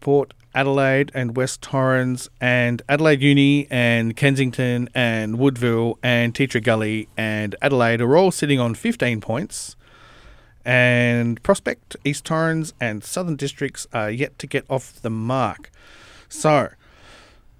Port 0.00 0.34
Adelaide 0.54 1.10
and 1.14 1.38
West 1.38 1.62
Torrens 1.62 2.28
and 2.38 2.82
Adelaide 2.86 3.22
Uni 3.22 3.66
and 3.70 4.14
Kensington 4.14 4.90
and 4.94 5.38
Woodville 5.38 5.98
and 6.02 6.34
Tea 6.34 6.46
Tree 6.46 6.60
Gully 6.60 7.08
and 7.16 7.56
Adelaide 7.62 8.02
are 8.02 8.14
all 8.14 8.30
sitting 8.30 8.60
on 8.60 8.74
15 8.74 9.22
points. 9.22 9.74
And 10.66 11.42
Prospect, 11.42 11.96
East 12.04 12.26
Torrens 12.26 12.74
and 12.78 13.02
Southern 13.02 13.36
Districts 13.36 13.86
are 13.94 14.10
yet 14.10 14.38
to 14.40 14.46
get 14.46 14.66
off 14.68 15.00
the 15.00 15.08
mark. 15.08 15.70
So, 16.28 16.68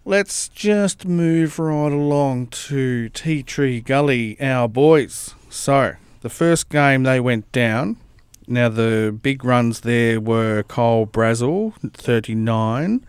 let's 0.08 0.48
just 0.48 1.04
move 1.04 1.58
right 1.58 1.92
along 1.92 2.46
to 2.46 3.10
Tea 3.10 3.42
Tree 3.42 3.82
Gully, 3.82 4.40
our 4.40 4.66
boys. 4.66 5.34
So, 5.50 5.96
the 6.22 6.30
first 6.30 6.70
game 6.70 7.02
they 7.02 7.20
went 7.20 7.52
down. 7.52 7.98
Now, 8.46 8.70
the 8.70 9.14
big 9.22 9.44
runs 9.44 9.80
there 9.80 10.18
were 10.18 10.62
Cole 10.62 11.06
Brazel, 11.06 11.74
39, 11.92 13.04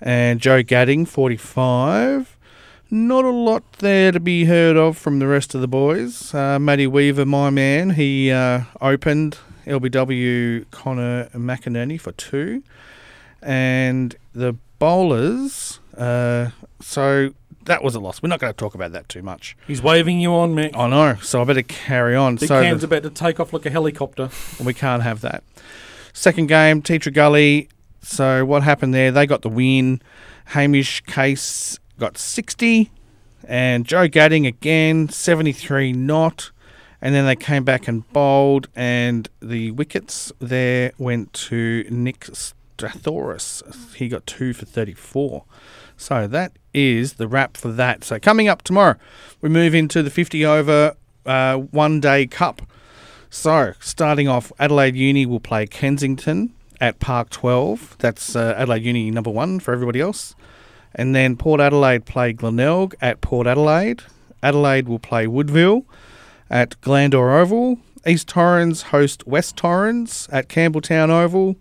and 0.00 0.40
Joe 0.40 0.62
Gadding, 0.62 1.04
45. 1.04 2.38
Not 2.90 3.26
a 3.26 3.28
lot 3.28 3.70
there 3.74 4.10
to 4.10 4.18
be 4.18 4.46
heard 4.46 4.78
of 4.78 4.96
from 4.96 5.18
the 5.18 5.26
rest 5.26 5.54
of 5.54 5.60
the 5.60 5.68
boys. 5.68 6.32
Uh, 6.32 6.58
Matty 6.58 6.86
Weaver, 6.86 7.26
my 7.26 7.50
man, 7.50 7.90
he 7.90 8.30
uh, 8.30 8.62
opened 8.80 9.36
LBW 9.66 10.70
Connor 10.70 11.26
McInerney 11.34 12.00
for 12.00 12.12
two. 12.12 12.62
And 13.42 14.16
the 14.32 14.56
bowlers, 14.78 15.79
uh, 16.00 16.50
so 16.80 17.32
that 17.64 17.82
was 17.84 17.94
a 17.94 18.00
loss. 18.00 18.22
We're 18.22 18.28
not 18.30 18.40
going 18.40 18.52
to 18.52 18.56
talk 18.56 18.74
about 18.74 18.92
that 18.92 19.08
too 19.08 19.22
much. 19.22 19.56
He's 19.66 19.82
waving 19.82 20.20
you 20.20 20.32
on, 20.34 20.54
Mick. 20.54 20.76
I 20.76 20.88
know, 20.88 21.16
so 21.22 21.40
I 21.40 21.44
better 21.44 21.62
carry 21.62 22.16
on. 22.16 22.36
Big 22.36 22.48
so 22.48 22.62
Cam's 22.62 22.80
the- 22.80 22.86
about 22.86 23.02
to 23.02 23.10
take 23.10 23.38
off 23.38 23.52
like 23.52 23.66
a 23.66 23.70
helicopter. 23.70 24.30
And 24.58 24.66
we 24.66 24.74
can't 24.74 25.02
have 25.02 25.20
that. 25.20 25.44
Second 26.12 26.46
game, 26.46 26.82
Tea 26.82 26.98
Tree 26.98 27.12
Gully. 27.12 27.68
So 28.02 28.44
what 28.44 28.62
happened 28.62 28.94
there? 28.94 29.12
They 29.12 29.26
got 29.26 29.42
the 29.42 29.48
win. 29.50 30.00
Hamish 30.46 31.02
Case 31.02 31.78
got 31.98 32.18
60, 32.18 32.90
and 33.46 33.84
Joe 33.86 34.08
Gadding 34.08 34.46
again 34.46 35.08
73 35.08 35.92
not. 35.92 36.50
And 37.02 37.14
then 37.14 37.24
they 37.24 37.36
came 37.36 37.62
back 37.64 37.88
and 37.88 38.10
bowled, 38.12 38.68
and 38.74 39.28
the 39.40 39.70
wickets 39.70 40.32
there 40.38 40.92
went 40.98 41.32
to 41.34 41.86
Nick 41.88 42.26
Strathoris. 42.80 43.94
He 43.94 44.08
got 44.08 44.26
two 44.26 44.52
for 44.52 44.66
34. 44.66 45.44
So 46.00 46.26
that 46.28 46.52
is 46.72 47.14
the 47.14 47.28
wrap 47.28 47.58
for 47.58 47.70
that. 47.72 48.04
So 48.04 48.18
coming 48.18 48.48
up 48.48 48.62
tomorrow, 48.62 48.96
we 49.42 49.50
move 49.50 49.74
into 49.74 50.02
the 50.02 50.08
50 50.10 50.46
over 50.46 50.96
uh, 51.26 51.58
one 51.58 52.00
day 52.00 52.26
cup. 52.26 52.62
So, 53.28 53.74
starting 53.78 54.26
off, 54.26 54.50
Adelaide 54.58 54.96
Uni 54.96 55.24
will 55.24 55.38
play 55.38 55.66
Kensington 55.66 56.52
at 56.80 56.98
Park 56.98 57.30
12. 57.30 57.96
That's 57.98 58.34
uh, 58.34 58.54
Adelaide 58.56 58.82
Uni 58.82 59.10
number 59.10 59.30
one 59.30 59.60
for 59.60 59.72
everybody 59.72 60.00
else. 60.00 60.34
And 60.94 61.14
then 61.14 61.36
Port 61.36 61.60
Adelaide 61.60 62.06
play 62.06 62.32
Glenelg 62.32 62.94
at 63.00 63.20
Port 63.20 63.46
Adelaide. 63.46 64.02
Adelaide 64.42 64.88
will 64.88 64.98
play 64.98 65.26
Woodville 65.28 65.84
at 66.48 66.80
Glandore 66.80 67.40
Oval. 67.40 67.78
East 68.06 68.26
Torrens 68.26 68.82
host 68.84 69.26
West 69.26 69.56
Torrens 69.56 70.28
at 70.32 70.48
Campbelltown 70.48 71.10
Oval. 71.10 71.56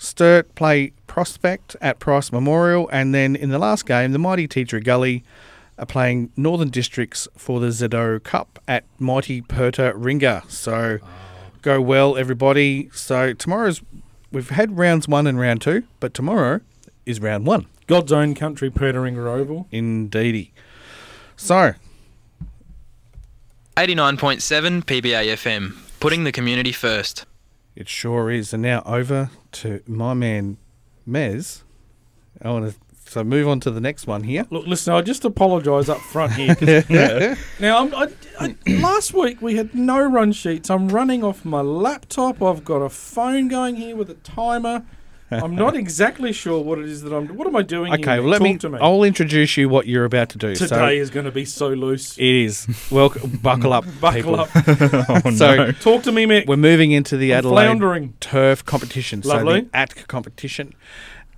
Sturt 0.00 0.54
play 0.54 0.92
Prospect 1.06 1.76
at 1.82 1.98
Price 1.98 2.32
Memorial. 2.32 2.88
And 2.90 3.14
then 3.14 3.36
in 3.36 3.50
the 3.50 3.58
last 3.58 3.84
game, 3.84 4.12
the 4.12 4.18
mighty 4.18 4.48
Tea 4.48 4.64
Tree 4.64 4.80
Gully 4.80 5.22
are 5.78 5.84
playing 5.84 6.32
Northern 6.38 6.70
Districts 6.70 7.28
for 7.36 7.60
the 7.60 7.66
Zedo 7.66 8.22
Cup 8.22 8.58
at 8.66 8.84
Mighty 8.98 9.42
Pertaringa. 9.42 10.50
So 10.50 11.00
go 11.60 11.82
well, 11.82 12.16
everybody. 12.16 12.88
So 12.94 13.34
tomorrow's 13.34 13.82
we've 14.32 14.48
had 14.48 14.78
rounds 14.78 15.06
one 15.06 15.26
and 15.26 15.38
round 15.38 15.60
two, 15.60 15.82
but 16.00 16.14
tomorrow 16.14 16.62
is 17.04 17.20
round 17.20 17.46
one. 17.46 17.66
God's 17.86 18.10
own 18.10 18.34
country, 18.34 18.70
Pertaringa 18.70 19.26
Oval. 19.26 19.68
Indeedy. 19.70 20.54
So 21.36 21.74
89.7 23.76 24.82
PBA 24.84 25.34
FM, 25.34 25.76
putting 26.00 26.24
the 26.24 26.32
community 26.32 26.72
first. 26.72 27.26
it 27.76 27.86
sure 27.86 28.30
is. 28.30 28.54
And 28.54 28.62
now 28.62 28.82
over 28.86 29.28
to 29.52 29.82
my 29.86 30.14
man 30.14 30.56
Mez. 31.08 31.62
I 32.42 32.50
want 32.50 32.72
to 32.72 32.78
so 33.10 33.24
move 33.24 33.48
on 33.48 33.58
to 33.60 33.70
the 33.72 33.80
next 33.80 34.06
one 34.06 34.22
here. 34.22 34.46
Look, 34.50 34.66
listen, 34.68 34.94
I 34.94 35.00
just 35.02 35.24
apologise 35.24 35.88
up 35.88 35.98
front 35.98 36.32
here. 36.34 36.54
'cause- 36.54 36.88
now, 37.60 37.78
I'm, 37.84 37.92
I, 37.94 38.08
I, 38.38 38.56
last 38.80 39.12
week 39.12 39.42
we 39.42 39.56
had 39.56 39.74
no 39.74 40.00
run 40.00 40.30
sheets. 40.30 40.70
I'm 40.70 40.88
running 40.88 41.24
off 41.24 41.44
my 41.44 41.60
laptop. 41.60 42.40
I've 42.40 42.64
got 42.64 42.76
a 42.76 42.88
phone 42.88 43.48
going 43.48 43.74
here 43.76 43.96
with 43.96 44.10
a 44.10 44.14
timer. 44.14 44.84
I'm 45.30 45.54
not 45.54 45.76
exactly 45.76 46.32
sure 46.32 46.60
what 46.62 46.78
it 46.78 46.86
is 46.86 47.02
that 47.02 47.12
I'm. 47.14 47.28
What 47.36 47.46
am 47.46 47.54
I 47.56 47.62
doing? 47.62 47.92
Okay, 47.94 48.02
here? 48.14 48.22
well, 48.22 48.30
let 48.30 48.38
Talk 48.38 48.44
me, 48.44 48.58
to 48.58 48.68
me. 48.70 48.78
I'll 48.80 49.02
introduce 49.04 49.56
you 49.56 49.68
what 49.68 49.86
you're 49.86 50.04
about 50.04 50.28
to 50.30 50.38
do. 50.38 50.54
So 50.56 50.66
Today 50.66 50.98
is 50.98 51.10
going 51.10 51.26
to 51.26 51.32
be 51.32 51.44
so 51.44 51.68
loose. 51.68 52.18
it 52.18 52.24
is. 52.24 52.66
Welcome, 52.90 53.30
buckle 53.42 53.72
up, 53.72 53.84
Buckle 54.00 54.16
people. 54.20 54.40
up. 54.40 54.48
oh, 55.24 55.30
So 55.30 55.56
no. 55.56 55.72
Talk 55.72 56.02
to 56.04 56.12
me, 56.12 56.24
Mick. 56.26 56.46
we're 56.46 56.56
moving 56.56 56.90
into 56.90 57.16
the 57.16 57.32
I'm 57.32 57.38
Adelaide 57.38 57.64
floundering. 57.66 58.14
turf 58.20 58.64
competition. 58.64 59.22
So 59.22 59.28
Lovely. 59.36 59.60
the 59.62 59.66
ATC 59.68 60.06
competition. 60.08 60.74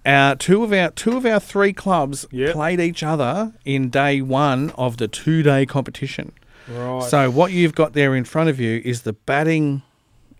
Uh, 0.04 0.34
two 0.38 0.64
of 0.64 0.72
our 0.72 0.90
two 0.90 1.16
of 1.16 1.25
our 1.26 1.38
three 1.38 1.72
clubs 1.72 2.26
Yep. 2.32 2.54
played 2.54 2.80
each 2.80 3.02
other 3.02 3.52
in 3.64 3.88
day 3.90 4.20
one 4.20 4.70
of 4.70 4.96
the 4.96 5.06
two 5.06 5.42
day 5.42 5.64
competition. 5.66 6.32
Right. 6.68 7.02
So 7.04 7.30
what 7.30 7.52
you've 7.52 7.75
got 7.75 7.92
there 7.92 8.14
in 8.16 8.25
front 8.25 8.49
of 8.49 8.58
you 8.58 8.80
is 8.84 9.02
the 9.02 9.12
batting 9.12 9.82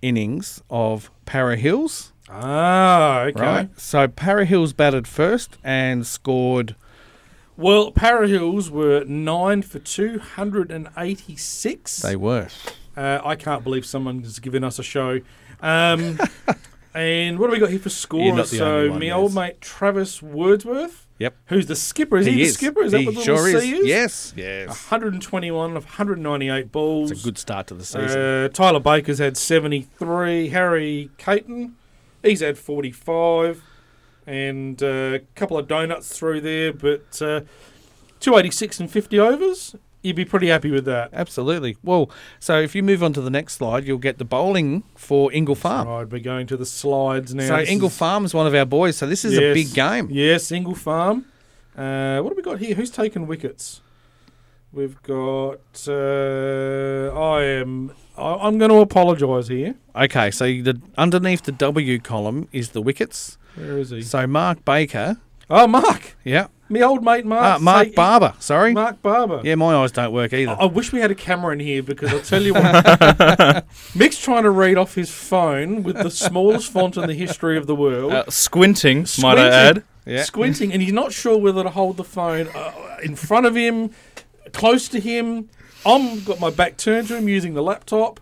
innings 0.01 0.63
of 0.71 1.11
Para 1.27 1.57
Hills. 1.57 2.12
Ah, 2.33 3.21
okay. 3.23 3.41
Right. 3.41 3.69
So 3.79 4.09
Para 4.09 4.45
Hills 4.45 4.73
batted 4.73 5.07
first 5.07 5.59
and 5.63 6.05
scored. 6.07 6.75
Well, 7.57 7.93
Para 7.93 8.27
Hills 8.29 8.71
were 8.71 9.05
nine 9.05 9.63
for 9.63 9.79
286. 9.79 11.97
They 11.99 12.17
were. 12.17 12.49
Uh, 12.97 13.21
I 13.25 13.37
can't 13.37 13.63
believe 13.63 13.85
someone's 13.87 14.39
given 14.39 14.65
us 14.65 14.79
a 14.79 14.83
show. 14.83 15.21
Um, 15.61 16.19
and 16.95 17.39
what 17.39 17.47
do 17.49 17.53
we 17.53 17.59
got 17.59 17.69
here 17.71 17.79
for 17.79 17.91
You're 18.17 18.35
not 18.35 18.47
scores? 18.49 18.51
the 18.51 18.57
So, 18.59 18.93
my 18.99 19.11
old 19.11 19.35
mate 19.35 19.61
Travis 19.61 20.23
Wordsworth, 20.23 21.07
Yep. 21.19 21.37
who's 21.47 21.67
the 21.67 21.77
skipper. 21.77 22.17
Is 22.17 22.27
he, 22.27 22.35
the 22.35 22.47
skipper? 22.47 22.83
Is 22.83 22.93
that 22.93 23.01
he 23.01 23.07
what 23.07 23.15
the 23.15 23.23
sure 23.23 23.37
little 23.37 23.57
is. 23.61 23.63
C 23.63 23.73
is? 23.77 23.87
Yes. 23.87 24.33
Yes. 24.37 24.69
121 24.69 25.77
of 25.77 25.85
198 25.85 26.73
balls. 26.73 27.11
It's 27.13 27.21
a 27.21 27.25
good 27.25 27.39
start 27.39 27.67
to 27.69 27.75
the 27.75 27.85
season. 27.85 28.19
Uh, 28.21 28.49
Tyler 28.49 28.81
Baker's 28.81 29.19
had 29.19 29.37
73. 29.37 30.49
Harry 30.49 31.11
Caton, 31.19 31.77
he's 32.23 32.41
had 32.41 32.59
45. 32.59 33.63
And 34.27 34.81
uh, 34.83 34.87
a 35.15 35.19
couple 35.35 35.59
of 35.59 35.67
donuts 35.67 36.17
through 36.17 36.43
there, 36.43 36.73
but 36.73 37.21
uh, 37.21 37.41
286 38.21 38.79
and 38.81 38.91
50 38.91 39.19
overs. 39.19 39.75
You'd 40.03 40.17
be 40.17 40.25
pretty 40.25 40.49
happy 40.49 40.71
with 40.71 40.85
that. 40.85 41.11
Absolutely. 41.13 41.77
Well, 41.83 42.11
so 42.41 42.61
if 42.61 42.75
you 42.75 42.83
move 42.83 43.03
on 43.03 43.13
to 43.15 43.21
the 43.21 43.31
next 43.31 43.55
slide, 43.55 43.85
you'll 43.87 43.99
get 43.99 44.19
the 44.19 44.25
bowling 44.25 44.83
for 44.97 45.33
Ingle 45.33 45.55
Farm. 45.57 45.87
Right, 45.89 46.09
we're 46.09 46.21
going 46.21 46.47
to 46.49 46.57
the 46.57 46.67
slides 46.67 47.35
now. 47.35 47.47
So 47.49 47.57
This 47.59 47.69
Ingle 47.69 47.89
is- 47.89 47.97
Farm's 47.97 48.35
one 48.35 48.47
of 48.47 48.55
our 48.55 48.65
boys. 48.65 48.97
So 48.97 49.07
this 49.07 49.25
is 49.25 49.37
a 49.37 49.53
big 49.53 49.75
game. 49.75 50.09
Yes, 50.11 50.51
Ingle 50.53 50.75
Farm. 50.77 51.27
Uh, 51.77 52.21
what 52.21 52.31
have 52.31 52.37
we 52.37 52.43
got 52.43 52.59
here? 52.59 52.75
Who's 52.75 52.91
taken 52.91 53.27
wickets? 53.27 53.81
We've 54.73 55.01
got. 55.03 55.61
Uh, 55.89 57.11
I 57.15 57.43
am. 57.43 57.93
I, 58.17 58.35
I'm 58.47 58.59
going 58.59 58.71
to 58.71 58.79
apologise 58.79 59.49
here. 59.49 59.75
Okay, 59.97 60.31
so 60.31 60.45
the 60.47 60.81
underneath 60.97 61.43
the 61.43 61.53
W 61.53 61.99
column 61.99 62.49
is 62.53 62.71
the 62.71 62.83
wickets. 62.83 63.39
Where 63.55 63.79
is 63.79 63.91
he? 63.91 64.03
So 64.03 64.27
Mark 64.27 64.65
Baker, 64.65 65.19
Oh, 65.51 65.67
Mark. 65.67 66.17
yeah, 66.25 66.47
Me 66.71 66.83
old 66.83 67.05
mate 67.05 67.27
Mark. 67.27 67.57
uh, 67.57 67.59
Mark 67.59 67.89
Say- 67.89 67.95
Barber. 67.95 68.33
Sorry, 68.39 68.73
Mark 68.73 69.03
Barber. 69.03 69.43
yeah, 69.45 69.55
my 69.57 69.75
eyes 69.75 69.93
don't 69.93 70.13
work 70.13 70.33
either. 70.33 70.57
I 70.59 70.65
wish 70.65 70.93
we 70.93 71.01
had 71.01 71.11
a 71.11 71.15
camera 71.15 71.53
in 71.53 71.61
here 71.61 71.83
because 71.83 72.11
I'll 72.13 72.21
tell 72.21 72.43
you 72.43 72.55
what. 72.55 73.67
Mick's 73.95 74.19
trying 74.19 74.45
to 74.45 74.51
read 74.51 74.79
off 74.79 74.95
his 74.95 75.11
phone 75.11 75.83
with 75.83 75.97
the 75.99 76.11
smallest 76.11 76.73
font 76.73 76.97
in 76.97 77.07
the 77.07 77.15
history 77.15 77.59
of 77.59 77.67
the 77.67 77.75
world. 77.77 78.13
Uh, 78.13 78.25
squinting, 78.31 79.07
might 79.21 79.37
I 79.39 79.49
add. 79.49 79.83
Yeah. 80.07 80.23
squinting, 80.25 80.73
and 80.73 80.81
he's 80.83 80.93
not 80.93 81.13
sure 81.13 81.37
whether 81.37 81.63
to 81.63 81.71
hold 81.71 81.97
the 81.99 82.05
phone 82.05 82.49
uh, 82.55 82.73
in 83.05 83.15
front 83.15 83.45
of 83.47 83.55
him, 83.55 83.91
close 84.53 84.89
to 84.89 84.99
him. 85.01 85.49
I'm 85.85 86.23
got 86.25 86.41
my 86.41 86.51
back 86.51 86.77
turned 86.77 87.09
to 87.09 87.17
him 87.17 87.29
using 87.29 87.55
the 87.55 87.63
laptop, 87.63 88.21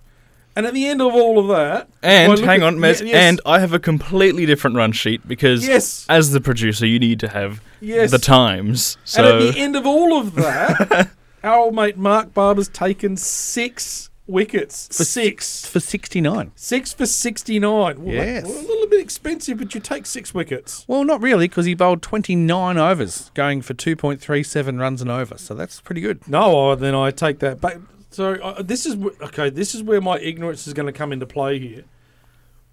and 0.56 0.66
at 0.66 0.74
the 0.74 0.86
end 0.86 1.00
of 1.00 1.14
all 1.14 1.38
of 1.38 1.48
that, 1.48 1.88
And 2.02 2.38
hang 2.40 2.62
on, 2.62 2.76
Mez, 2.76 3.04
yes, 3.06 3.14
and 3.14 3.40
I 3.46 3.60
have 3.60 3.72
a 3.72 3.78
completely 3.78 4.46
different 4.46 4.76
run 4.76 4.92
sheet 4.92 5.26
because 5.26 5.66
yes, 5.66 6.06
as 6.08 6.32
the 6.32 6.40
producer, 6.40 6.86
you 6.86 6.98
need 6.98 7.20
to 7.20 7.28
have 7.28 7.62
yes, 7.80 8.10
the 8.10 8.18
times. 8.18 8.96
and 9.00 9.08
So 9.08 9.38
at 9.38 9.54
the 9.54 9.60
end 9.60 9.76
of 9.76 9.86
all 9.86 10.18
of 10.18 10.34
that, 10.34 11.10
our 11.44 11.58
old 11.58 11.74
mate 11.74 11.96
Mark 11.96 12.34
Barber's 12.34 12.68
taken 12.68 13.16
six 13.16 14.09
wickets. 14.30 14.88
For 14.88 15.04
six. 15.04 15.66
for 15.66 15.80
sixty 15.80 16.20
nine. 16.20 16.52
Six 16.54 16.92
for 16.92 17.06
69. 17.06 18.02
Well, 18.04 18.14
Yes. 18.14 18.44
well, 18.44 18.58
a 18.58 18.60
little 18.66 18.86
bit 18.86 19.00
expensive, 19.00 19.58
but 19.58 19.74
you 19.74 19.80
take 19.80 20.06
six 20.06 20.32
wickets. 20.32 20.84
Well, 20.88 21.04
not 21.04 21.20
really, 21.20 21.48
because 21.48 21.66
he 21.66 21.74
bowled 21.74 22.02
twenty 22.02 22.34
nine 22.36 22.78
overs, 22.78 23.30
going 23.34 23.62
for 23.62 23.74
two 23.74 23.96
point 23.96 24.20
three 24.20 24.42
seven 24.42 24.78
runs 24.78 25.02
an 25.02 25.10
over. 25.10 25.36
So 25.38 25.54
that's 25.54 25.80
pretty 25.80 26.00
good. 26.00 26.26
No, 26.28 26.74
then 26.74 26.94
I 26.94 27.10
take 27.10 27.40
that 27.40 27.60
back. 27.60 27.78
So 28.10 28.34
uh, 28.34 28.62
this 28.62 28.86
is 28.86 28.96
okay. 29.22 29.50
This 29.50 29.74
is 29.74 29.82
where 29.82 30.00
my 30.00 30.18
ignorance 30.18 30.66
is 30.66 30.72
going 30.74 30.86
to 30.86 30.92
come 30.92 31.12
into 31.12 31.26
play 31.26 31.58
here. 31.58 31.84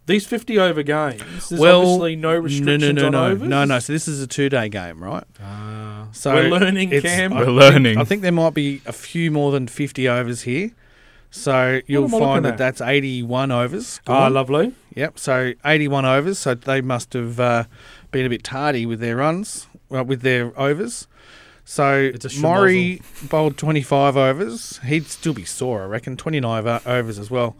These 0.07 0.25
fifty 0.25 0.57
over 0.57 0.83
games. 0.83 1.49
There's 1.49 1.59
well, 1.59 1.81
obviously 1.81 2.15
no 2.15 2.33
restrictions 2.35 2.81
no, 2.81 2.91
no, 2.93 3.01
no, 3.01 3.05
on 3.07 3.11
no, 3.11 3.31
overs. 3.35 3.49
no, 3.49 3.65
no. 3.65 3.79
So 3.79 3.91
this 3.93 4.07
is 4.07 4.21
a 4.21 4.27
two 4.27 4.47
day 4.47 4.69
game, 4.69 5.03
right? 5.03 5.25
Ah, 5.43 6.07
So 6.13 6.33
we're 6.33 6.49
learning, 6.49 6.89
Cam. 7.01 7.35
We're 7.35 7.47
learning. 7.51 7.97
I 7.97 8.05
think 8.05 8.21
there 8.21 8.31
might 8.31 8.53
be 8.53 8.81
a 8.85 8.93
few 8.93 9.31
more 9.31 9.51
than 9.51 9.67
fifty 9.67 10.07
overs 10.07 10.43
here. 10.43 10.71
So 11.37 11.81
you'll 11.87 12.05
am 12.05 12.09
I 12.09 12.17
looking 12.17 12.27
find 12.27 12.45
that 12.45 12.53
at? 12.53 12.57
that's 12.57 12.81
eighty 12.81 13.23
one 13.23 13.51
overs. 13.51 13.99
Gone. 14.05 14.33
lovely. 14.33 14.73
Yep. 14.97 15.19
So 15.19 15.53
81 15.63 16.05
overs. 16.05 16.39
So 16.39 16.55
they 16.55 16.81
must 16.81 17.13
have 17.13 17.39
uh, 17.39 17.65
been 18.09 18.25
a 18.25 18.29
bit 18.29 18.43
tardy 18.43 18.87
with 18.87 18.99
their 18.99 19.17
runs, 19.17 19.67
well, 19.89 20.03
with 20.03 20.21
their 20.21 20.59
overs. 20.59 21.07
So 21.63 22.09
It's 22.13 22.25
a 22.35 22.41
Maury 22.41 23.01
bowled 23.29 23.57
25 23.57 24.17
overs. 24.17 24.79
He'd 24.85 25.05
still 25.05 25.33
be 25.33 25.45
sore, 25.45 25.83
I 25.83 25.85
reckon. 25.85 26.17
29 26.17 26.79
overs 26.85 27.19
as 27.19 27.29
well. 27.29 27.55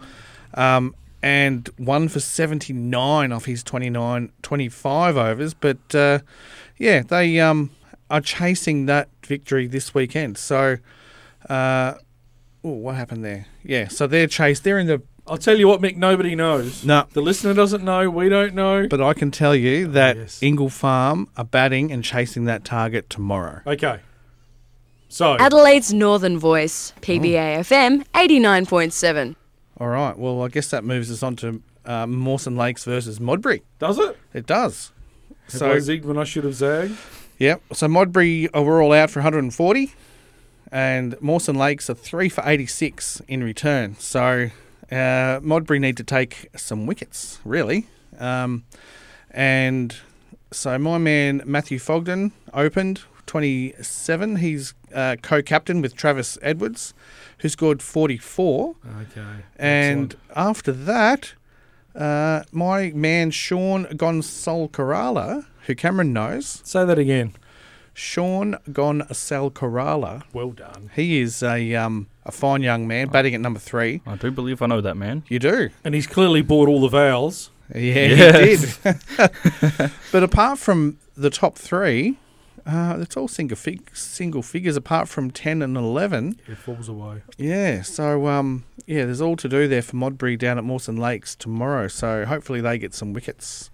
Um, 0.56 0.96
and 1.22 1.70
one 1.78 2.08
for 2.08 2.20
79 2.20 3.32
off 3.32 3.46
his 3.46 3.64
29, 3.64 4.32
25 4.42 5.18
overs. 5.18 5.54
But 5.54 5.94
uh, 5.94 6.20
yeah, 6.78 7.04
they 7.04 7.40
um, 7.40 7.70
are 8.10 8.22
chasing 8.22 8.88
that 8.88 9.10
victory 9.24 9.68
this 9.68 9.94
weekend. 9.94 10.40
So, 10.40 10.78
uh, 11.50 11.96
oh, 12.68 12.74
what 12.74 12.96
happened 12.96 13.24
there? 13.24 13.46
Yeah, 13.64 13.88
so 13.88 14.08
they're 14.08 14.28
chased. 14.28 14.64
They're 14.64 14.80
in 14.80 14.88
the. 14.88 15.02
I'll 15.26 15.38
tell 15.38 15.58
you 15.58 15.68
what, 15.68 15.82
Mick. 15.82 15.98
Nobody 15.98 16.36
knows. 16.36 16.86
No, 16.86 17.06
The 17.12 17.22
listener 17.22 17.54
doesn't 17.54 17.84
know. 17.84 18.10
We 18.10 18.30
don't 18.30 18.54
know. 18.56 18.88
but 18.88 19.02
I 19.02 19.14
can 19.14 19.30
tell 19.32 19.54
you 19.56 19.88
that 19.88 20.16
yes. 20.16 20.42
Ingle 20.42 20.70
Farm 20.70 21.28
are 21.36 21.44
batting 21.44 21.92
and 21.92 22.04
chasing 22.04 22.46
that 22.46 22.64
target 22.64 23.10
tomorrow. 23.10 23.62
Okay. 23.68 24.00
So 25.10 25.38
Adelaide's 25.38 25.94
Northern 25.94 26.38
Voice, 26.38 26.94
PBA 27.02 27.60
FM 27.60 28.06
89.7. 28.14 29.36
All 29.80 29.88
right. 29.88 30.18
Well, 30.18 30.42
I 30.44 30.48
guess 30.50 30.70
that 30.70 30.84
moves 30.84 31.12
us 31.12 31.24
on 31.24 31.36
to 31.38 31.62
uh, 31.86 32.08
Mawson 32.08 32.56
Lakes 32.56 32.84
versus 32.84 33.20
Modbury. 33.20 33.64
does 33.80 33.98
it? 34.00 34.18
It 34.34 34.46
does. 34.46 34.92
Have 35.52 35.60
So 35.60 35.72
I 35.72 35.78
zigged 35.78 36.04
when 36.04 36.18
I 36.18 36.24
should 36.26 36.44
have 36.44 36.56
zagged? 36.56 36.98
Yep. 37.40 37.62
So 37.74 37.88
Modbury 37.88 38.50
uh, 38.54 38.62
were 38.62 38.82
all 38.82 38.92
out 38.94 39.10
for 39.12 39.20
140, 39.20 39.94
and 40.72 41.16
Mawson 41.22 41.56
Lakes 41.56 41.90
are 41.90 41.94
three 41.96 42.30
for 42.30 42.44
86 42.46 43.22
in 43.28 43.44
return. 43.44 43.96
So 44.00 44.50
uh, 44.92 45.40
Modbury 45.42 45.80
need 45.80 45.98
to 45.98 46.04
take 46.04 46.50
some 46.56 46.86
wickets, 46.86 47.40
really. 47.44 47.88
Um, 48.20 48.64
and 49.32 49.96
so 50.52 50.78
my 50.78 50.98
man 50.98 51.42
Matthew 51.46 51.80
Fogden 51.80 52.32
opened 52.54 53.02
27. 53.28 54.38
He's 54.38 54.74
uh, 54.94 55.18
co-captain 55.22 55.82
with 55.82 55.96
Travis 55.96 56.38
Edwards, 56.42 56.94
who 57.40 57.50
scored 57.50 57.82
44. 57.82 58.76
Okay. 59.02 59.22
And 59.58 60.16
after 60.36 60.72
that, 60.72 61.34
uh, 61.94 62.44
my 62.52 62.92
man 62.92 63.32
Sean 63.32 63.86
Gonsalcarala, 63.86 65.46
who 65.66 65.76
Cameron 65.76 66.14
knows, 66.14 66.62
say 66.64 66.86
that 66.86 66.98
again. 66.98 67.34
Sean 68.00 68.58
Gonsalcarala, 68.70 70.22
Well 70.32 70.52
done. 70.52 70.92
he 70.96 71.20
is 71.20 71.42
a 71.42 71.74
um, 71.74 72.06
a 72.26 72.32
fine 72.32 72.62
young 72.62 72.88
man, 72.88 73.08
batting 73.08 73.34
at 73.34 73.42
number 73.42 73.60
three. 73.60 74.02
I 74.06 74.16
do 74.16 74.30
believe 74.30 74.62
I 74.62 74.68
know 74.68 74.82
that 74.82 74.96
man. 74.96 75.24
You 75.30 75.40
do, 75.40 75.70
And 75.84 75.96
he's 75.96 76.06
clearly 76.06 76.44
bought 76.44 76.70
all 76.70 76.80
the 76.80 76.90
vowels. 76.90 77.50
yeah, 77.74 77.80
Yes. 78.06 78.78
he 78.78 78.92
did. 78.92 79.92
but 80.12 80.22
apart 80.22 80.60
from 80.60 81.00
the 81.16 81.32
top 81.32 81.58
three, 81.58 82.18
uh, 82.68 82.98
it's 83.00 83.18
all 83.18 83.28
single 83.28 83.58
fig- 83.58 83.90
single 83.96 84.44
figures. 84.44 84.76
Apart 84.76 85.10
from 85.10 85.32
ten 85.32 85.64
and 85.64 85.76
eleven, 85.76 86.40
It 86.48 86.60
falls 86.60 86.88
away. 86.88 87.24
Yeah, 87.40 87.82
so 87.82 88.28
um, 88.28 88.64
yeah, 88.86 89.06
there's 89.06 89.22
all 89.22 89.38
to 89.38 89.50
do 89.50 89.68
there 89.68 89.82
for 89.82 89.96
Modbury 89.96 90.38
down 90.38 90.60
at 90.60 90.64
Mawson 90.64 90.98
Lakes 90.98 91.36
tomorrow. 91.36 91.88
So 91.88 92.26
hopefully 92.26 92.62
they 92.62 92.78
get 92.78 92.94
some 92.94 93.12
wickets. 93.14 93.72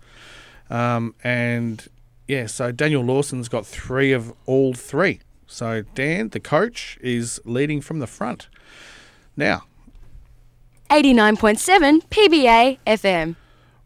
Um, 0.70 1.14
and 1.26 1.86
yeah, 2.28 2.46
so 2.48 2.72
Daniel 2.72 3.04
Lawson's 3.04 3.50
got 3.50 3.66
three 3.66 4.12
of 4.12 4.34
all 4.46 4.74
three. 4.74 5.20
So 5.48 5.84
Dan, 5.94 6.30
the 6.30 6.40
coach, 6.40 6.98
is 7.02 7.40
leading 7.46 7.82
from 7.82 8.00
the 8.00 8.08
front. 8.08 8.48
Now, 9.36 9.64
89.7 10.90 12.04
PBA 12.10 12.80
FM. 12.86 13.36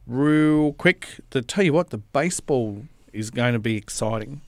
real 0.06 0.74
quick, 0.74 1.20
to 1.32 1.42
tell 1.42 1.64
you 1.64 1.74
what, 1.74 1.90
the 1.90 1.98
baseball 1.98 2.86
is 3.14 3.30
going 3.30 3.54
to 3.54 3.60
be 3.60 3.76
exciting 3.76 4.42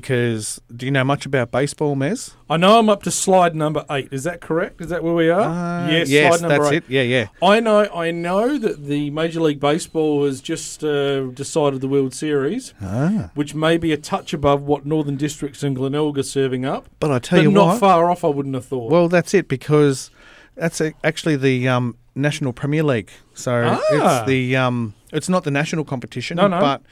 because 0.00 0.60
do 0.74 0.84
you 0.84 0.92
know 0.92 1.04
much 1.04 1.24
about 1.24 1.50
baseball, 1.50 1.96
Mez? 1.96 2.34
I 2.50 2.58
know 2.58 2.78
I'm 2.78 2.88
up 2.90 3.02
to 3.04 3.10
slide 3.10 3.54
number 3.56 3.84
eight. 3.90 4.08
Is 4.12 4.24
that 4.24 4.40
correct? 4.42 4.80
Is 4.82 4.88
that 4.90 5.02
where 5.02 5.14
we 5.14 5.30
are? 5.30 5.40
Uh, 5.40 5.88
yes, 5.90 6.10
yes, 6.10 6.36
slide 6.38 6.48
number 6.48 6.64
that's 6.64 6.74
eight. 6.74 6.84
it. 6.84 6.90
Yeah, 6.90 7.02
yeah. 7.02 7.26
I 7.42 7.60
know. 7.60 7.84
I 7.94 8.10
know 8.10 8.58
that 8.58 8.84
the 8.86 9.08
Major 9.10 9.40
League 9.40 9.58
Baseball 9.58 10.26
has 10.26 10.42
just 10.42 10.84
uh, 10.84 11.22
decided 11.28 11.80
the 11.80 11.88
World 11.88 12.12
Series, 12.12 12.74
Ah, 12.82 13.30
which 13.34 13.54
may 13.54 13.78
be 13.78 13.90
a 13.92 13.96
touch 13.96 14.34
above 14.34 14.62
what 14.62 14.84
Northern 14.84 15.16
Districts 15.16 15.62
and 15.62 15.74
Glenelg 15.74 16.18
are 16.18 16.22
serving 16.22 16.66
up, 16.66 16.88
but 17.00 17.10
I 17.10 17.18
tell 17.18 17.38
but 17.38 17.42
you 17.44 17.50
not 17.50 17.66
what, 17.68 17.80
far 17.80 18.10
off. 18.10 18.22
I 18.22 18.28
wouldn't 18.28 18.54
have 18.54 18.66
thought. 18.66 18.90
Well, 18.90 19.08
that's 19.08 19.32
it 19.32 19.48
because 19.48 20.10
that's 20.56 20.82
actually 21.02 21.36
the 21.36 21.68
um, 21.68 21.96
National 22.14 22.52
Premier 22.52 22.82
League. 22.82 23.10
So 23.34 23.52
Ah. 23.66 23.80
it's 23.90 24.26
the 24.26 24.56
um, 24.56 24.94
it's 25.12 25.28
not 25.30 25.44
the 25.44 25.50
national 25.50 25.84
competition, 25.84 26.36
No, 26.36 26.48
no. 26.48 26.60
but 26.60 26.82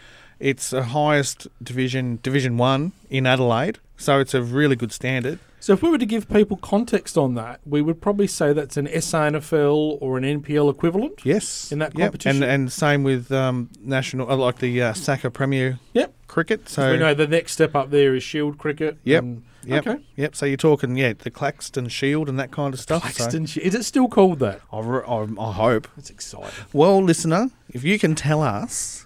it's 0.41 0.71
the 0.71 0.83
highest 0.85 1.47
division, 1.63 2.19
Division 2.23 2.57
One 2.57 2.93
in 3.11 3.27
Adelaide. 3.27 3.79
So 3.97 4.19
it's 4.21 4.35
a 4.35 4.43
really 4.43 4.77
good 4.77 4.93
standard. 4.93 5.39
so 5.61 5.73
if 5.73 5.83
we 5.83 5.89
were 5.89 5.99
to 5.99 6.05
give 6.07 6.29
people 6.29 6.57
context 6.59 7.17
on 7.17 7.35
that, 7.37 7.61
we 7.65 7.81
would 7.81 8.01
probably 8.03 8.27
say 8.27 8.53
that's 8.53 8.77
an 8.77 8.87
SANFL 8.87 9.99
or 10.01 10.19
an 10.19 10.25
NPL 10.25 10.69
equivalent. 10.71 11.21
Yes, 11.25 11.71
In 11.73 11.79
that 11.79 11.97
Yep. 11.97 12.07
competition? 12.13 12.43
and 12.43 12.53
and 12.53 12.73
same 12.73 13.03
with 13.05 13.31
um, 13.33 13.71
national, 13.81 14.31
uh, 14.31 14.37
like 14.37 14.59
the 14.59 14.83
uh, 14.83 14.93
SACA 14.93 15.31
Premier 15.33 15.79
Yep. 15.95 16.13
cricket. 16.27 16.69
So 16.69 16.83
So 16.83 16.93
we 16.93 16.99
know 16.99 17.15
the 17.15 17.27
next 17.29 17.53
step 17.53 17.75
up 17.75 17.91
there 17.91 18.15
is 18.15 18.23
Shield 18.23 18.59
cricket. 18.59 18.99
Yep. 19.05 19.23
and- 19.23 19.43
Yep. 19.67 19.87
Okay. 19.87 20.03
Yep. 20.17 20.37
So 20.37 20.45
you're 20.45 20.59
talking, 20.59 20.95
yeah, 20.99 21.15
the 21.19 21.31
Claxton 21.31 21.89
Shield 21.89 22.29
and 22.29 22.39
that 22.39 22.51
kind 22.51 22.75
of 22.75 22.81
stuff. 22.81 23.01
Claxton 23.01 23.47
Shi- 23.47 23.63
Is 23.63 23.75
it 23.75 23.85
still 23.85 24.09
called 24.09 24.39
that? 24.41 24.61
I, 24.71 24.81
re- 24.81 25.03
I, 25.09 25.27
I 25.41 25.53
hope. 25.53 25.89
That's 25.97 26.11
exciting. 26.11 26.51
Well, 26.75 27.03
listener, 27.03 27.49
if 27.71 27.83
you 27.83 27.99
can 27.99 28.15
tell 28.15 28.43
us 28.43 29.04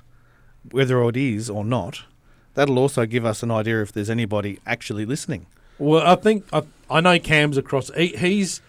whether 0.72 1.02
it 1.08 1.16
is 1.16 1.48
or 1.50 1.64
not, 1.64 2.02
that'll 2.54 2.78
also 2.78 3.06
give 3.06 3.24
us 3.24 3.42
an 3.42 3.50
idea 3.50 3.82
if 3.82 3.92
there's 3.92 4.10
anybody 4.10 4.58
actually 4.66 5.04
listening. 5.06 5.46
Well, 5.78 6.04
I 6.06 6.16
think 6.16 6.44
I, 6.52 6.62
I 6.90 7.00
know 7.00 7.18
Cam's 7.18 7.56
across. 7.56 7.90
He, 7.94 8.08
he's 8.08 8.60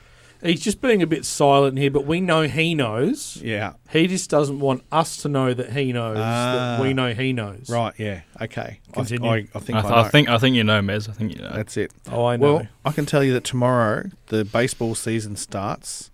he's 0.43 0.61
just 0.61 0.79
being 0.79 1.01
a 1.01 1.07
bit 1.07 1.25
silent 1.25 1.77
here, 1.77 1.89
but 1.91 2.05
we 2.05 2.21
know 2.21 2.43
he 2.43 2.75
knows. 2.75 3.37
Yeah. 3.43 3.73
He 3.89 4.05
just 4.07 4.29
doesn't 4.29 4.59
want 4.59 4.83
us 4.91 5.17
to 5.23 5.27
know 5.29 5.53
that 5.53 5.73
he 5.73 5.91
knows 5.91 6.17
Ah. 6.19 6.77
that 6.77 6.81
we 6.83 6.93
know 6.93 7.13
he 7.13 7.33
knows. 7.33 7.69
Right. 7.69 7.93
Yeah. 7.97 8.21
Okay. 8.39 8.79
I, 8.89 8.93
Continue. 8.93 9.29
I, 9.29 9.47
I 9.55 9.59
think 9.59 9.77
I, 9.77 9.79
I, 9.79 9.81
th- 9.81 9.91
know. 9.91 9.95
I 9.97 10.09
think 10.09 10.29
I 10.29 10.37
think 10.37 10.55
you 10.55 10.63
know, 10.63 10.81
Mez. 10.81 11.09
I 11.09 11.13
think 11.13 11.35
you 11.35 11.41
know. 11.41 11.51
that's 11.53 11.75
it. 11.77 11.91
Oh, 12.11 12.25
I 12.25 12.35
know. 12.37 12.53
Well, 12.55 12.67
I 12.85 12.91
can 12.91 13.05
tell 13.05 13.23
you 13.23 13.33
that 13.33 13.43
tomorrow 13.43 14.03
the 14.27 14.45
baseball 14.45 14.93
season 14.93 15.35
starts, 15.35 16.11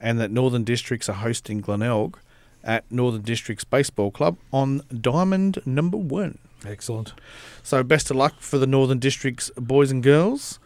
and 0.00 0.20
that 0.20 0.30
Northern 0.30 0.62
Districts 0.62 1.08
are 1.08 1.14
hosting 1.14 1.60
Glenelg 1.60 2.18
at 2.66 2.84
Northern 2.90 3.22
Districts 3.22 3.64
Baseball 3.64 4.10
Club 4.10 4.36
on 4.52 4.82
Diamond 5.00 5.60
Number 5.64 5.96
One. 5.96 6.38
Excellent. 6.66 7.14
So 7.62 7.82
best 7.82 8.10
of 8.10 8.16
luck 8.16 8.34
for 8.40 8.58
the 8.58 8.66
Northern 8.66 8.98
Districts 8.98 9.50
boys 9.56 9.90
and 9.90 10.02
girls. 10.02 10.58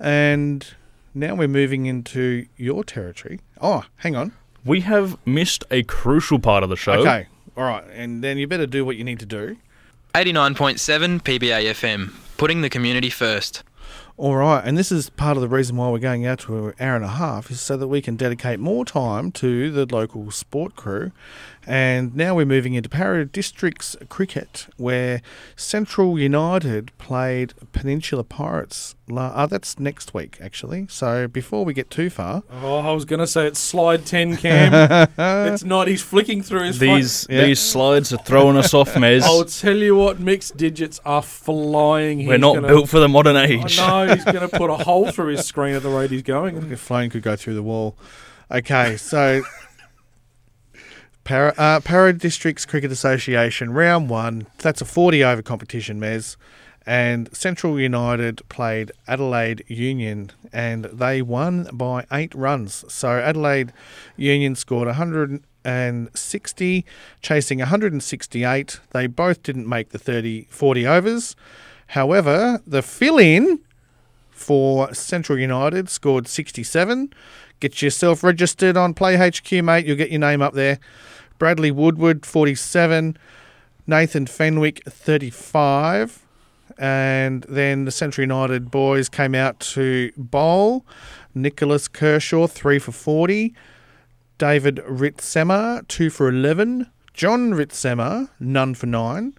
And 0.00 0.66
now 1.14 1.34
we're 1.34 1.48
moving 1.48 1.86
into 1.86 2.46
your 2.56 2.84
territory. 2.84 3.40
Oh, 3.60 3.84
hang 3.96 4.16
on. 4.16 4.32
we 4.64 4.80
have 4.80 5.18
missed 5.26 5.64
a 5.70 5.82
crucial 5.82 6.38
part 6.38 6.62
of 6.62 6.70
the 6.70 6.76
show. 6.76 6.92
Okay. 7.00 7.26
All 7.56 7.64
right. 7.64 7.84
And 7.92 8.22
then 8.24 8.38
you 8.38 8.46
better 8.46 8.66
do 8.66 8.84
what 8.84 8.96
you 8.96 9.04
need 9.04 9.18
to 9.20 9.26
do. 9.26 9.56
89.7 10.14 11.22
PBA 11.22 11.70
FM, 11.70 12.12
putting 12.36 12.60
the 12.62 12.70
community 12.70 13.10
first. 13.10 13.62
All 14.18 14.36
right. 14.36 14.62
And 14.62 14.76
this 14.76 14.92
is 14.92 15.08
part 15.08 15.38
of 15.38 15.40
the 15.40 15.48
reason 15.48 15.76
why 15.76 15.88
we're 15.88 15.98
going 15.98 16.26
out 16.26 16.40
to 16.40 16.68
an 16.68 16.74
hour 16.78 16.96
and 16.96 17.04
a 17.04 17.08
half 17.08 17.50
is 17.50 17.60
so 17.60 17.78
that 17.78 17.88
we 17.88 18.02
can 18.02 18.14
dedicate 18.14 18.60
more 18.60 18.84
time 18.84 19.32
to 19.32 19.70
the 19.70 19.86
local 19.86 20.30
sport 20.30 20.76
crew. 20.76 21.12
And 21.66 22.16
now 22.16 22.34
we're 22.34 22.44
moving 22.46 22.74
into 22.74 22.88
Para 22.88 23.24
Districts 23.24 23.96
cricket, 24.08 24.66
where 24.76 25.22
Central 25.54 26.18
United 26.18 26.90
played 26.98 27.54
Peninsula 27.72 28.24
Pirates. 28.24 28.96
La- 29.08 29.32
oh, 29.36 29.46
that's 29.46 29.78
next 29.78 30.12
week, 30.14 30.38
actually. 30.40 30.86
So 30.88 31.28
before 31.28 31.64
we 31.64 31.72
get 31.74 31.88
too 31.90 32.10
far, 32.10 32.42
Oh, 32.50 32.78
I 32.78 32.92
was 32.92 33.04
going 33.04 33.20
to 33.20 33.26
say 33.26 33.46
it's 33.46 33.60
slide 33.60 34.04
10, 34.06 34.38
Cam. 34.38 35.08
it's 35.52 35.62
not. 35.64 35.86
He's 35.86 36.02
flicking 36.02 36.42
through 36.42 36.64
his 36.64 36.78
phone. 36.78 36.96
These 36.96 37.26
Yeah. 37.30 37.44
these 37.44 37.60
slides 37.60 38.12
are 38.12 38.18
throwing 38.18 38.56
us 38.56 38.74
off, 38.74 38.94
Mez. 38.94 39.22
I'll 39.22 39.44
tell 39.44 39.76
you 39.76 39.94
what, 39.94 40.18
mixed 40.18 40.56
digits 40.56 41.00
are 41.04 41.22
flying. 41.22 42.26
We're 42.26 42.32
He's 42.34 42.40
not 42.40 42.54
gonna, 42.56 42.68
built 42.68 42.88
for 42.88 42.98
the 42.98 43.08
modern 43.08 43.36
age. 43.36 43.78
I 43.78 44.06
know 44.06 44.14
he's 44.14 44.24
going 44.32 44.48
to 44.48 44.56
put 44.56 44.70
a 44.70 44.76
hole 44.76 45.10
through 45.12 45.28
his 45.36 45.46
screen 45.46 45.74
at 45.74 45.82
the 45.82 45.90
rate 45.90 46.10
he's 46.10 46.22
going. 46.22 46.70
The 46.70 46.76
phone 46.76 47.10
could 47.10 47.22
go 47.22 47.36
through 47.36 47.54
the 47.54 47.62
wall. 47.62 47.96
Okay, 48.50 48.96
so 48.96 49.42
Para, 51.24 51.54
uh, 51.56 51.80
Para 51.80 52.12
Districts 52.12 52.66
Cricket 52.66 52.90
Association 52.90 53.72
round 53.72 54.10
one. 54.10 54.46
That's 54.58 54.80
a 54.80 54.84
forty 54.84 55.22
over 55.22 55.42
competition, 55.42 56.00
Mez. 56.00 56.36
And 56.84 57.34
Central 57.34 57.78
United 57.78 58.42
played 58.48 58.90
Adelaide 59.06 59.64
Union, 59.68 60.32
and 60.52 60.86
they 60.86 61.22
won 61.22 61.68
by 61.72 62.06
eight 62.10 62.34
runs. 62.34 62.84
So 62.88 63.08
Adelaide 63.08 63.72
Union 64.16 64.56
scored 64.56 64.88
160, 64.88 66.84
chasing 67.20 67.58
168. 67.60 68.80
They 68.90 69.06
both 69.06 69.44
didn't 69.44 69.68
make 69.68 69.90
the 69.90 69.98
30, 69.98 70.48
40 70.50 70.86
overs. 70.88 71.36
However, 71.88 72.60
the 72.66 72.82
fill-in 72.82 73.60
for 74.32 74.92
Central 74.92 75.38
United 75.38 75.88
scored 75.88 76.26
67. 76.26 77.12
Get 77.60 77.80
yourself 77.80 78.24
registered 78.24 78.76
on 78.76 78.92
Play 78.92 79.16
HQ, 79.16 79.52
mate. 79.62 79.86
You'll 79.86 79.96
get 79.96 80.10
your 80.10 80.18
name 80.18 80.42
up 80.42 80.54
there. 80.54 80.80
Bradley 81.42 81.72
Woodward, 81.72 82.24
47. 82.24 83.18
Nathan 83.88 84.26
Fenwick, 84.26 84.80
35. 84.84 86.24
And 86.78 87.42
then 87.48 87.84
the 87.84 87.90
Central 87.90 88.22
United 88.22 88.70
boys 88.70 89.08
came 89.08 89.34
out 89.34 89.58
to 89.74 90.12
bowl. 90.16 90.86
Nicholas 91.34 91.88
Kershaw, 91.88 92.46
3 92.46 92.78
for 92.78 92.92
40. 92.92 93.52
David 94.38 94.76
Ritzema, 94.88 95.84
2 95.88 96.10
for 96.10 96.28
11. 96.28 96.88
John 97.12 97.50
Ritzema, 97.54 98.30
none 98.38 98.76
for 98.76 98.86
9. 98.86 99.34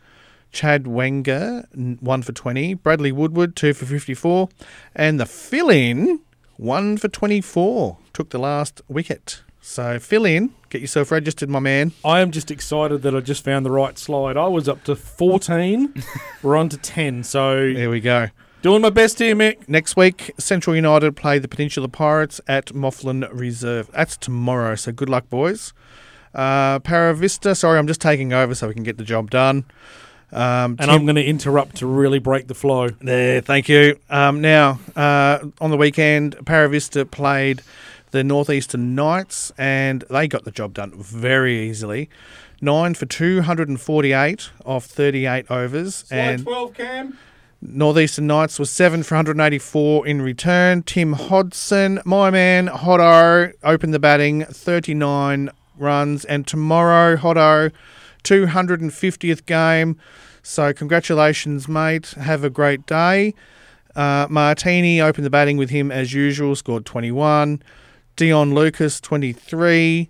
Chad 0.52 0.88
Wenger, 0.88 1.66
1 1.72 2.22
for 2.22 2.34
20. 2.34 2.74
Bradley 2.74 3.13
Woodward, 3.13 3.56
2 3.56 3.74
for 3.74 3.86
54. 3.86 4.50
And 4.94 5.22
the 5.22 5.26
fill 5.26 5.70
in, 5.70 6.20
1 6.58 6.98
for 6.98 7.08
24. 7.08 7.98
Took 8.12 8.32
the 8.32 8.39
last 8.39 8.82
wicket. 8.89 9.42
So 9.65 9.97
fill 9.97 10.26
in, 10.26 10.54
get 10.69 10.82
yourself 10.82 11.10
registered, 11.10 11.49
my 11.49 11.60
man. 11.60 11.93
I 12.04 12.19
am 12.19 12.32
just 12.32 12.52
excited 12.52 13.02
that 13.04 13.15
I 13.15 13.21
just 13.21 13.45
found 13.45 13.65
the 13.65 13.71
right 13.71 13.97
slide. 13.97 14.36
I 14.36 14.47
was 14.47 14.67
up 14.67 14.84
to 14.84 14.95
14. 14.95 15.93
We're 16.43 16.58
on 16.58 16.67
to 16.67 16.78
10. 16.78 17.23
So 17.23 17.71
There 17.73 17.89
we 17.89 18.02
go. 18.02 18.28
doing 18.62 18.82
my 18.82 18.89
best 18.89 19.19
here, 19.19 19.34
Mick. 19.38 19.69
Next 19.69 19.95
week, 19.95 20.32
Central 20.38 20.76
United 20.76 21.15
play 21.15 21.39
the 21.39 21.47
Peninsula 21.47 21.88
Pirates 21.88 22.41
at 22.45 22.73
Mofflin 22.76 23.26
Reserve. 23.32 23.89
That's 23.93 24.17
tomorrow, 24.17 24.76
so 24.76 24.91
good 24.91 25.08
luck, 25.08 25.30
boys. 25.30 25.71
Uh, 26.36 26.80
Paravista, 26.80 27.56
sorry, 27.56 27.80
I'm 27.80 27.88
just 27.88 28.02
taking 28.02 28.34
over 28.34 28.54
so 28.56 28.67
we 28.67 28.73
can 28.73 28.84
get 28.84 28.97
the 28.97 29.04
job 29.06 29.32
done. 29.32 29.63
Um, 30.34 30.41
And 30.71 30.80
Tim- 30.80 30.89
I'm 30.89 31.06
going 31.06 31.15
to 31.15 31.23
interrupt 31.23 31.78
to 31.78 31.88
really 31.88 32.19
break 32.19 32.47
the 32.47 32.56
flow. 32.56 32.89
There, 32.89 33.39
thank 33.39 33.69
you. 33.69 33.97
Um, 34.10 34.41
now, 34.41 34.80
uh, 34.95 35.39
on 35.62 35.69
the 35.69 35.78
weekend, 35.78 36.36
Paravista 36.43 37.10
played 37.10 37.62
the 38.13 38.23
Northeastern 38.23 38.93
Knights, 38.93 39.52
and 39.58 40.04
they 40.08 40.28
got 40.28 40.43
the 40.43 40.52
job 40.52 40.76
done 40.76 40.93
very 40.95 41.67
easily. 41.67 42.12
Nine 42.62 42.93
for 42.93 43.08
248 43.08 44.52
off 44.65 44.86
38 44.86 45.49
overs, 45.49 46.06
and 46.12 46.43
12, 46.43 46.73
Cam. 46.76 47.17
Northeastern 47.60 48.28
Knights 48.28 48.60
was 48.60 48.69
seven 48.69 49.02
for 49.02 49.15
184 49.15 50.06
in 50.06 50.21
return. 50.21 50.84
Tim 50.84 51.13
Hodson, 51.13 52.02
my 52.06 52.30
man, 52.30 52.67
Hotto, 52.67 53.52
opened 53.63 53.95
the 53.95 53.99
batting, 53.99 54.45
39 54.45 55.49
runs, 55.76 56.23
and 56.23 56.45
tomorrow, 56.45 57.17
Hotto, 57.17 57.71
250th 58.23 59.47
game. 59.47 59.97
So, 60.43 60.71
congratulations, 60.71 61.67
mate. 61.67 62.12
Have 62.12 62.43
a 62.43 62.52
great 62.52 62.86
day. 62.86 63.34
Uh, 63.95 64.28
Martini 64.30 65.02
opened 65.02 65.26
the 65.26 65.32
batting 65.32 65.58
with 65.58 65.71
him 65.71 65.91
as 65.91 66.13
usual, 66.13 66.56
scored 66.56 66.86
21. 66.86 67.63
Dion 68.15 68.54
Lucas, 68.54 69.02
23. 69.02 70.10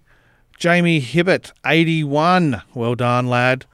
Jamie 0.57 1.01
Hibbett, 1.01 1.51
81. 1.65 2.61
Well 2.73 2.95
done, 2.95 3.27
lad. 3.27 3.65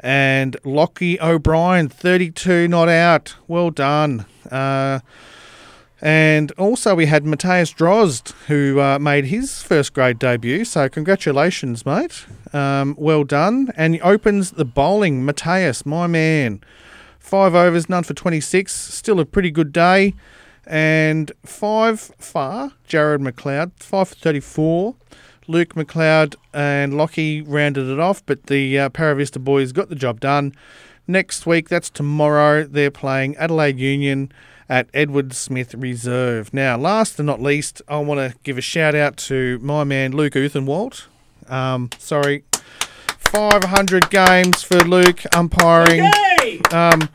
And 0.00 0.56
Lockie 0.64 1.20
O'Brien, 1.20 1.88
32 1.88 2.68
not 2.68 2.88
out. 2.88 3.36
Well 3.46 3.70
done. 3.70 4.26
Uh, 4.50 5.00
and 6.00 6.50
also 6.52 6.96
we 6.96 7.06
had 7.06 7.24
Matthias 7.24 7.72
Drozd, 7.72 8.32
who 8.48 8.80
uh, 8.80 8.98
made 8.98 9.26
his 9.26 9.62
first 9.62 9.92
grade 9.92 10.18
debut. 10.18 10.64
So 10.64 10.88
congratulations, 10.88 11.86
mate. 11.86 12.26
Um, 12.52 12.96
well 12.98 13.22
done. 13.22 13.72
And 13.76 13.94
he 13.94 14.00
opens 14.00 14.52
the 14.52 14.64
bowling. 14.64 15.24
Matthias, 15.24 15.86
my 15.86 16.08
man. 16.08 16.60
Five 17.20 17.54
overs, 17.54 17.88
none 17.88 18.02
for 18.02 18.14
26. 18.14 18.72
Still 18.72 19.20
a 19.20 19.24
pretty 19.24 19.52
good 19.52 19.72
day. 19.72 20.14
And 20.66 21.32
five 21.44 22.00
far, 22.18 22.72
Jared 22.86 23.20
McLeod, 23.20 23.72
five 23.76 24.08
for 24.08 24.14
34. 24.14 24.94
Luke 25.48 25.74
McLeod 25.74 26.36
and 26.54 26.96
Lockie 26.96 27.42
rounded 27.42 27.88
it 27.88 27.98
off, 27.98 28.24
but 28.24 28.46
the 28.46 28.78
uh, 28.78 28.88
Paravista 28.90 29.42
boys 29.42 29.72
got 29.72 29.88
the 29.88 29.96
job 29.96 30.20
done. 30.20 30.54
Next 31.06 31.46
week, 31.46 31.68
that's 31.68 31.90
tomorrow, 31.90 32.64
they're 32.64 32.90
playing 32.90 33.36
Adelaide 33.36 33.78
Union 33.78 34.30
at 34.68 34.88
Edward 34.94 35.34
Smith 35.34 35.74
Reserve. 35.74 36.54
Now, 36.54 36.78
last 36.78 37.18
and 37.18 37.26
not 37.26 37.42
least, 37.42 37.82
I 37.88 37.98
want 37.98 38.20
to 38.20 38.38
give 38.44 38.56
a 38.56 38.62
shout 38.62 38.94
out 38.94 39.16
to 39.18 39.58
my 39.58 39.84
man 39.84 40.12
Luke 40.12 40.34
Uthenwalt. 40.34 41.06
Um, 41.48 41.90
sorry, 41.98 42.44
500 43.18 44.10
games 44.10 44.62
for 44.62 44.78
Luke 44.78 45.22
umpiring. 45.34 46.08
Um, 46.70 47.08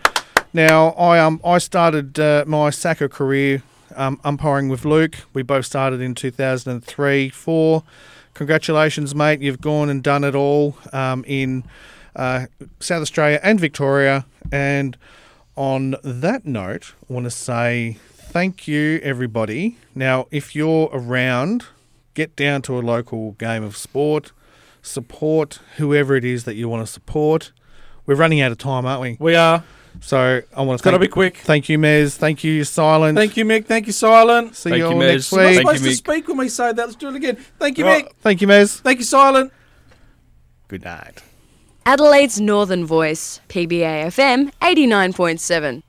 now, 0.53 0.89
I 0.89 1.19
um 1.19 1.41
I 1.43 1.57
started 1.57 2.19
uh, 2.19 2.43
my 2.47 2.69
soccer 2.69 3.10
career 3.10 3.63
um, 3.95 4.19
umpiring 4.23 4.69
with 4.69 4.86
Luke. 4.86 5.15
We 5.33 5.43
both 5.43 5.65
started 5.65 6.01
in 6.01 6.15
2003 6.15 7.29
4. 7.29 7.83
Congratulations, 8.33 9.15
mate. 9.15 9.41
You've 9.41 9.62
gone 9.62 9.89
and 9.89 10.03
done 10.03 10.23
it 10.23 10.36
all 10.36 10.77
um, 10.93 11.25
in 11.27 11.63
uh, 12.15 12.45
South 12.79 13.01
Australia 13.01 13.39
and 13.41 13.60
Victoria. 13.60 14.25
And 14.51 14.95
on 15.55 15.95
that 16.03 16.45
note, 16.45 16.93
I 17.10 17.13
want 17.13 17.23
to 17.25 17.31
say 17.31 17.97
thank 18.13 18.67
you, 18.67 18.99
everybody. 19.01 19.77
Now, 19.95 20.27
if 20.29 20.55
you're 20.55 20.89
around, 20.93 21.65
get 22.13 22.36
down 22.36 22.62
to 22.63 22.77
a 22.77 22.81
local 22.81 23.31
game 23.33 23.63
of 23.63 23.75
sport, 23.75 24.31
support 24.83 25.60
whoever 25.77 26.15
it 26.15 26.23
is 26.23 26.43
that 26.43 26.55
you 26.55 26.69
want 26.69 26.86
to 26.86 26.91
support. 26.91 27.51
We're 28.05 28.15
running 28.15 28.39
out 28.39 28.51
of 28.51 28.60
time, 28.60 28.86
aren't 28.86 29.01
we? 29.01 29.17
We 29.19 29.36
are. 29.36 29.63
So 30.01 30.41
I 30.55 30.62
want 30.62 30.79
to 30.79 30.83
Got 30.83 30.91
to 30.91 30.97
thank, 30.97 31.01
be 31.01 31.07
quick. 31.07 31.38
thank 31.38 31.69
you, 31.69 31.77
Mez. 31.77 32.15
Thank 32.15 32.43
you, 32.43 32.63
Silent. 32.63 33.17
Thank 33.17 33.36
you, 33.38 33.45
Mick. 33.45 33.65
Thank 33.65 33.88
you, 33.88 33.93
Silent. 33.93 34.55
See 34.55 34.69
Thank 34.69 34.79
you 34.79 34.86
you, 34.89 34.93
all 34.93 34.99
Mez. 35.01 35.07
next 35.13 35.31
You're 35.31 35.41
not 35.41 35.45
Thank 35.47 35.57
week. 35.57 35.65
you, 35.65 35.77
supposed 35.77 35.83
to 35.83 35.95
speak 36.13 36.27
when 36.27 36.38
we 36.38 36.49
say 36.49 36.73
that. 36.73 36.77
Let's 36.77 36.95
do 36.95 37.10
it 37.10 37.15
again. 37.15 37.38
Thank 37.60 37.77
you, 37.77 37.86
Right. 37.86 38.05
Mick. 38.05 38.12
Thank 38.21 38.41
you, 38.41 38.47
Mez. 38.47 38.79
Thank 38.81 38.99
you, 38.99 39.05
Silent. 39.05 39.51
Good 40.67 40.83
night. 40.83 41.23
Adelaide's 41.86 42.39
Northern 42.41 42.86
Voice, 42.86 43.39
PBA 43.47 44.07
FM 44.07 44.51
89.7. 44.62 45.83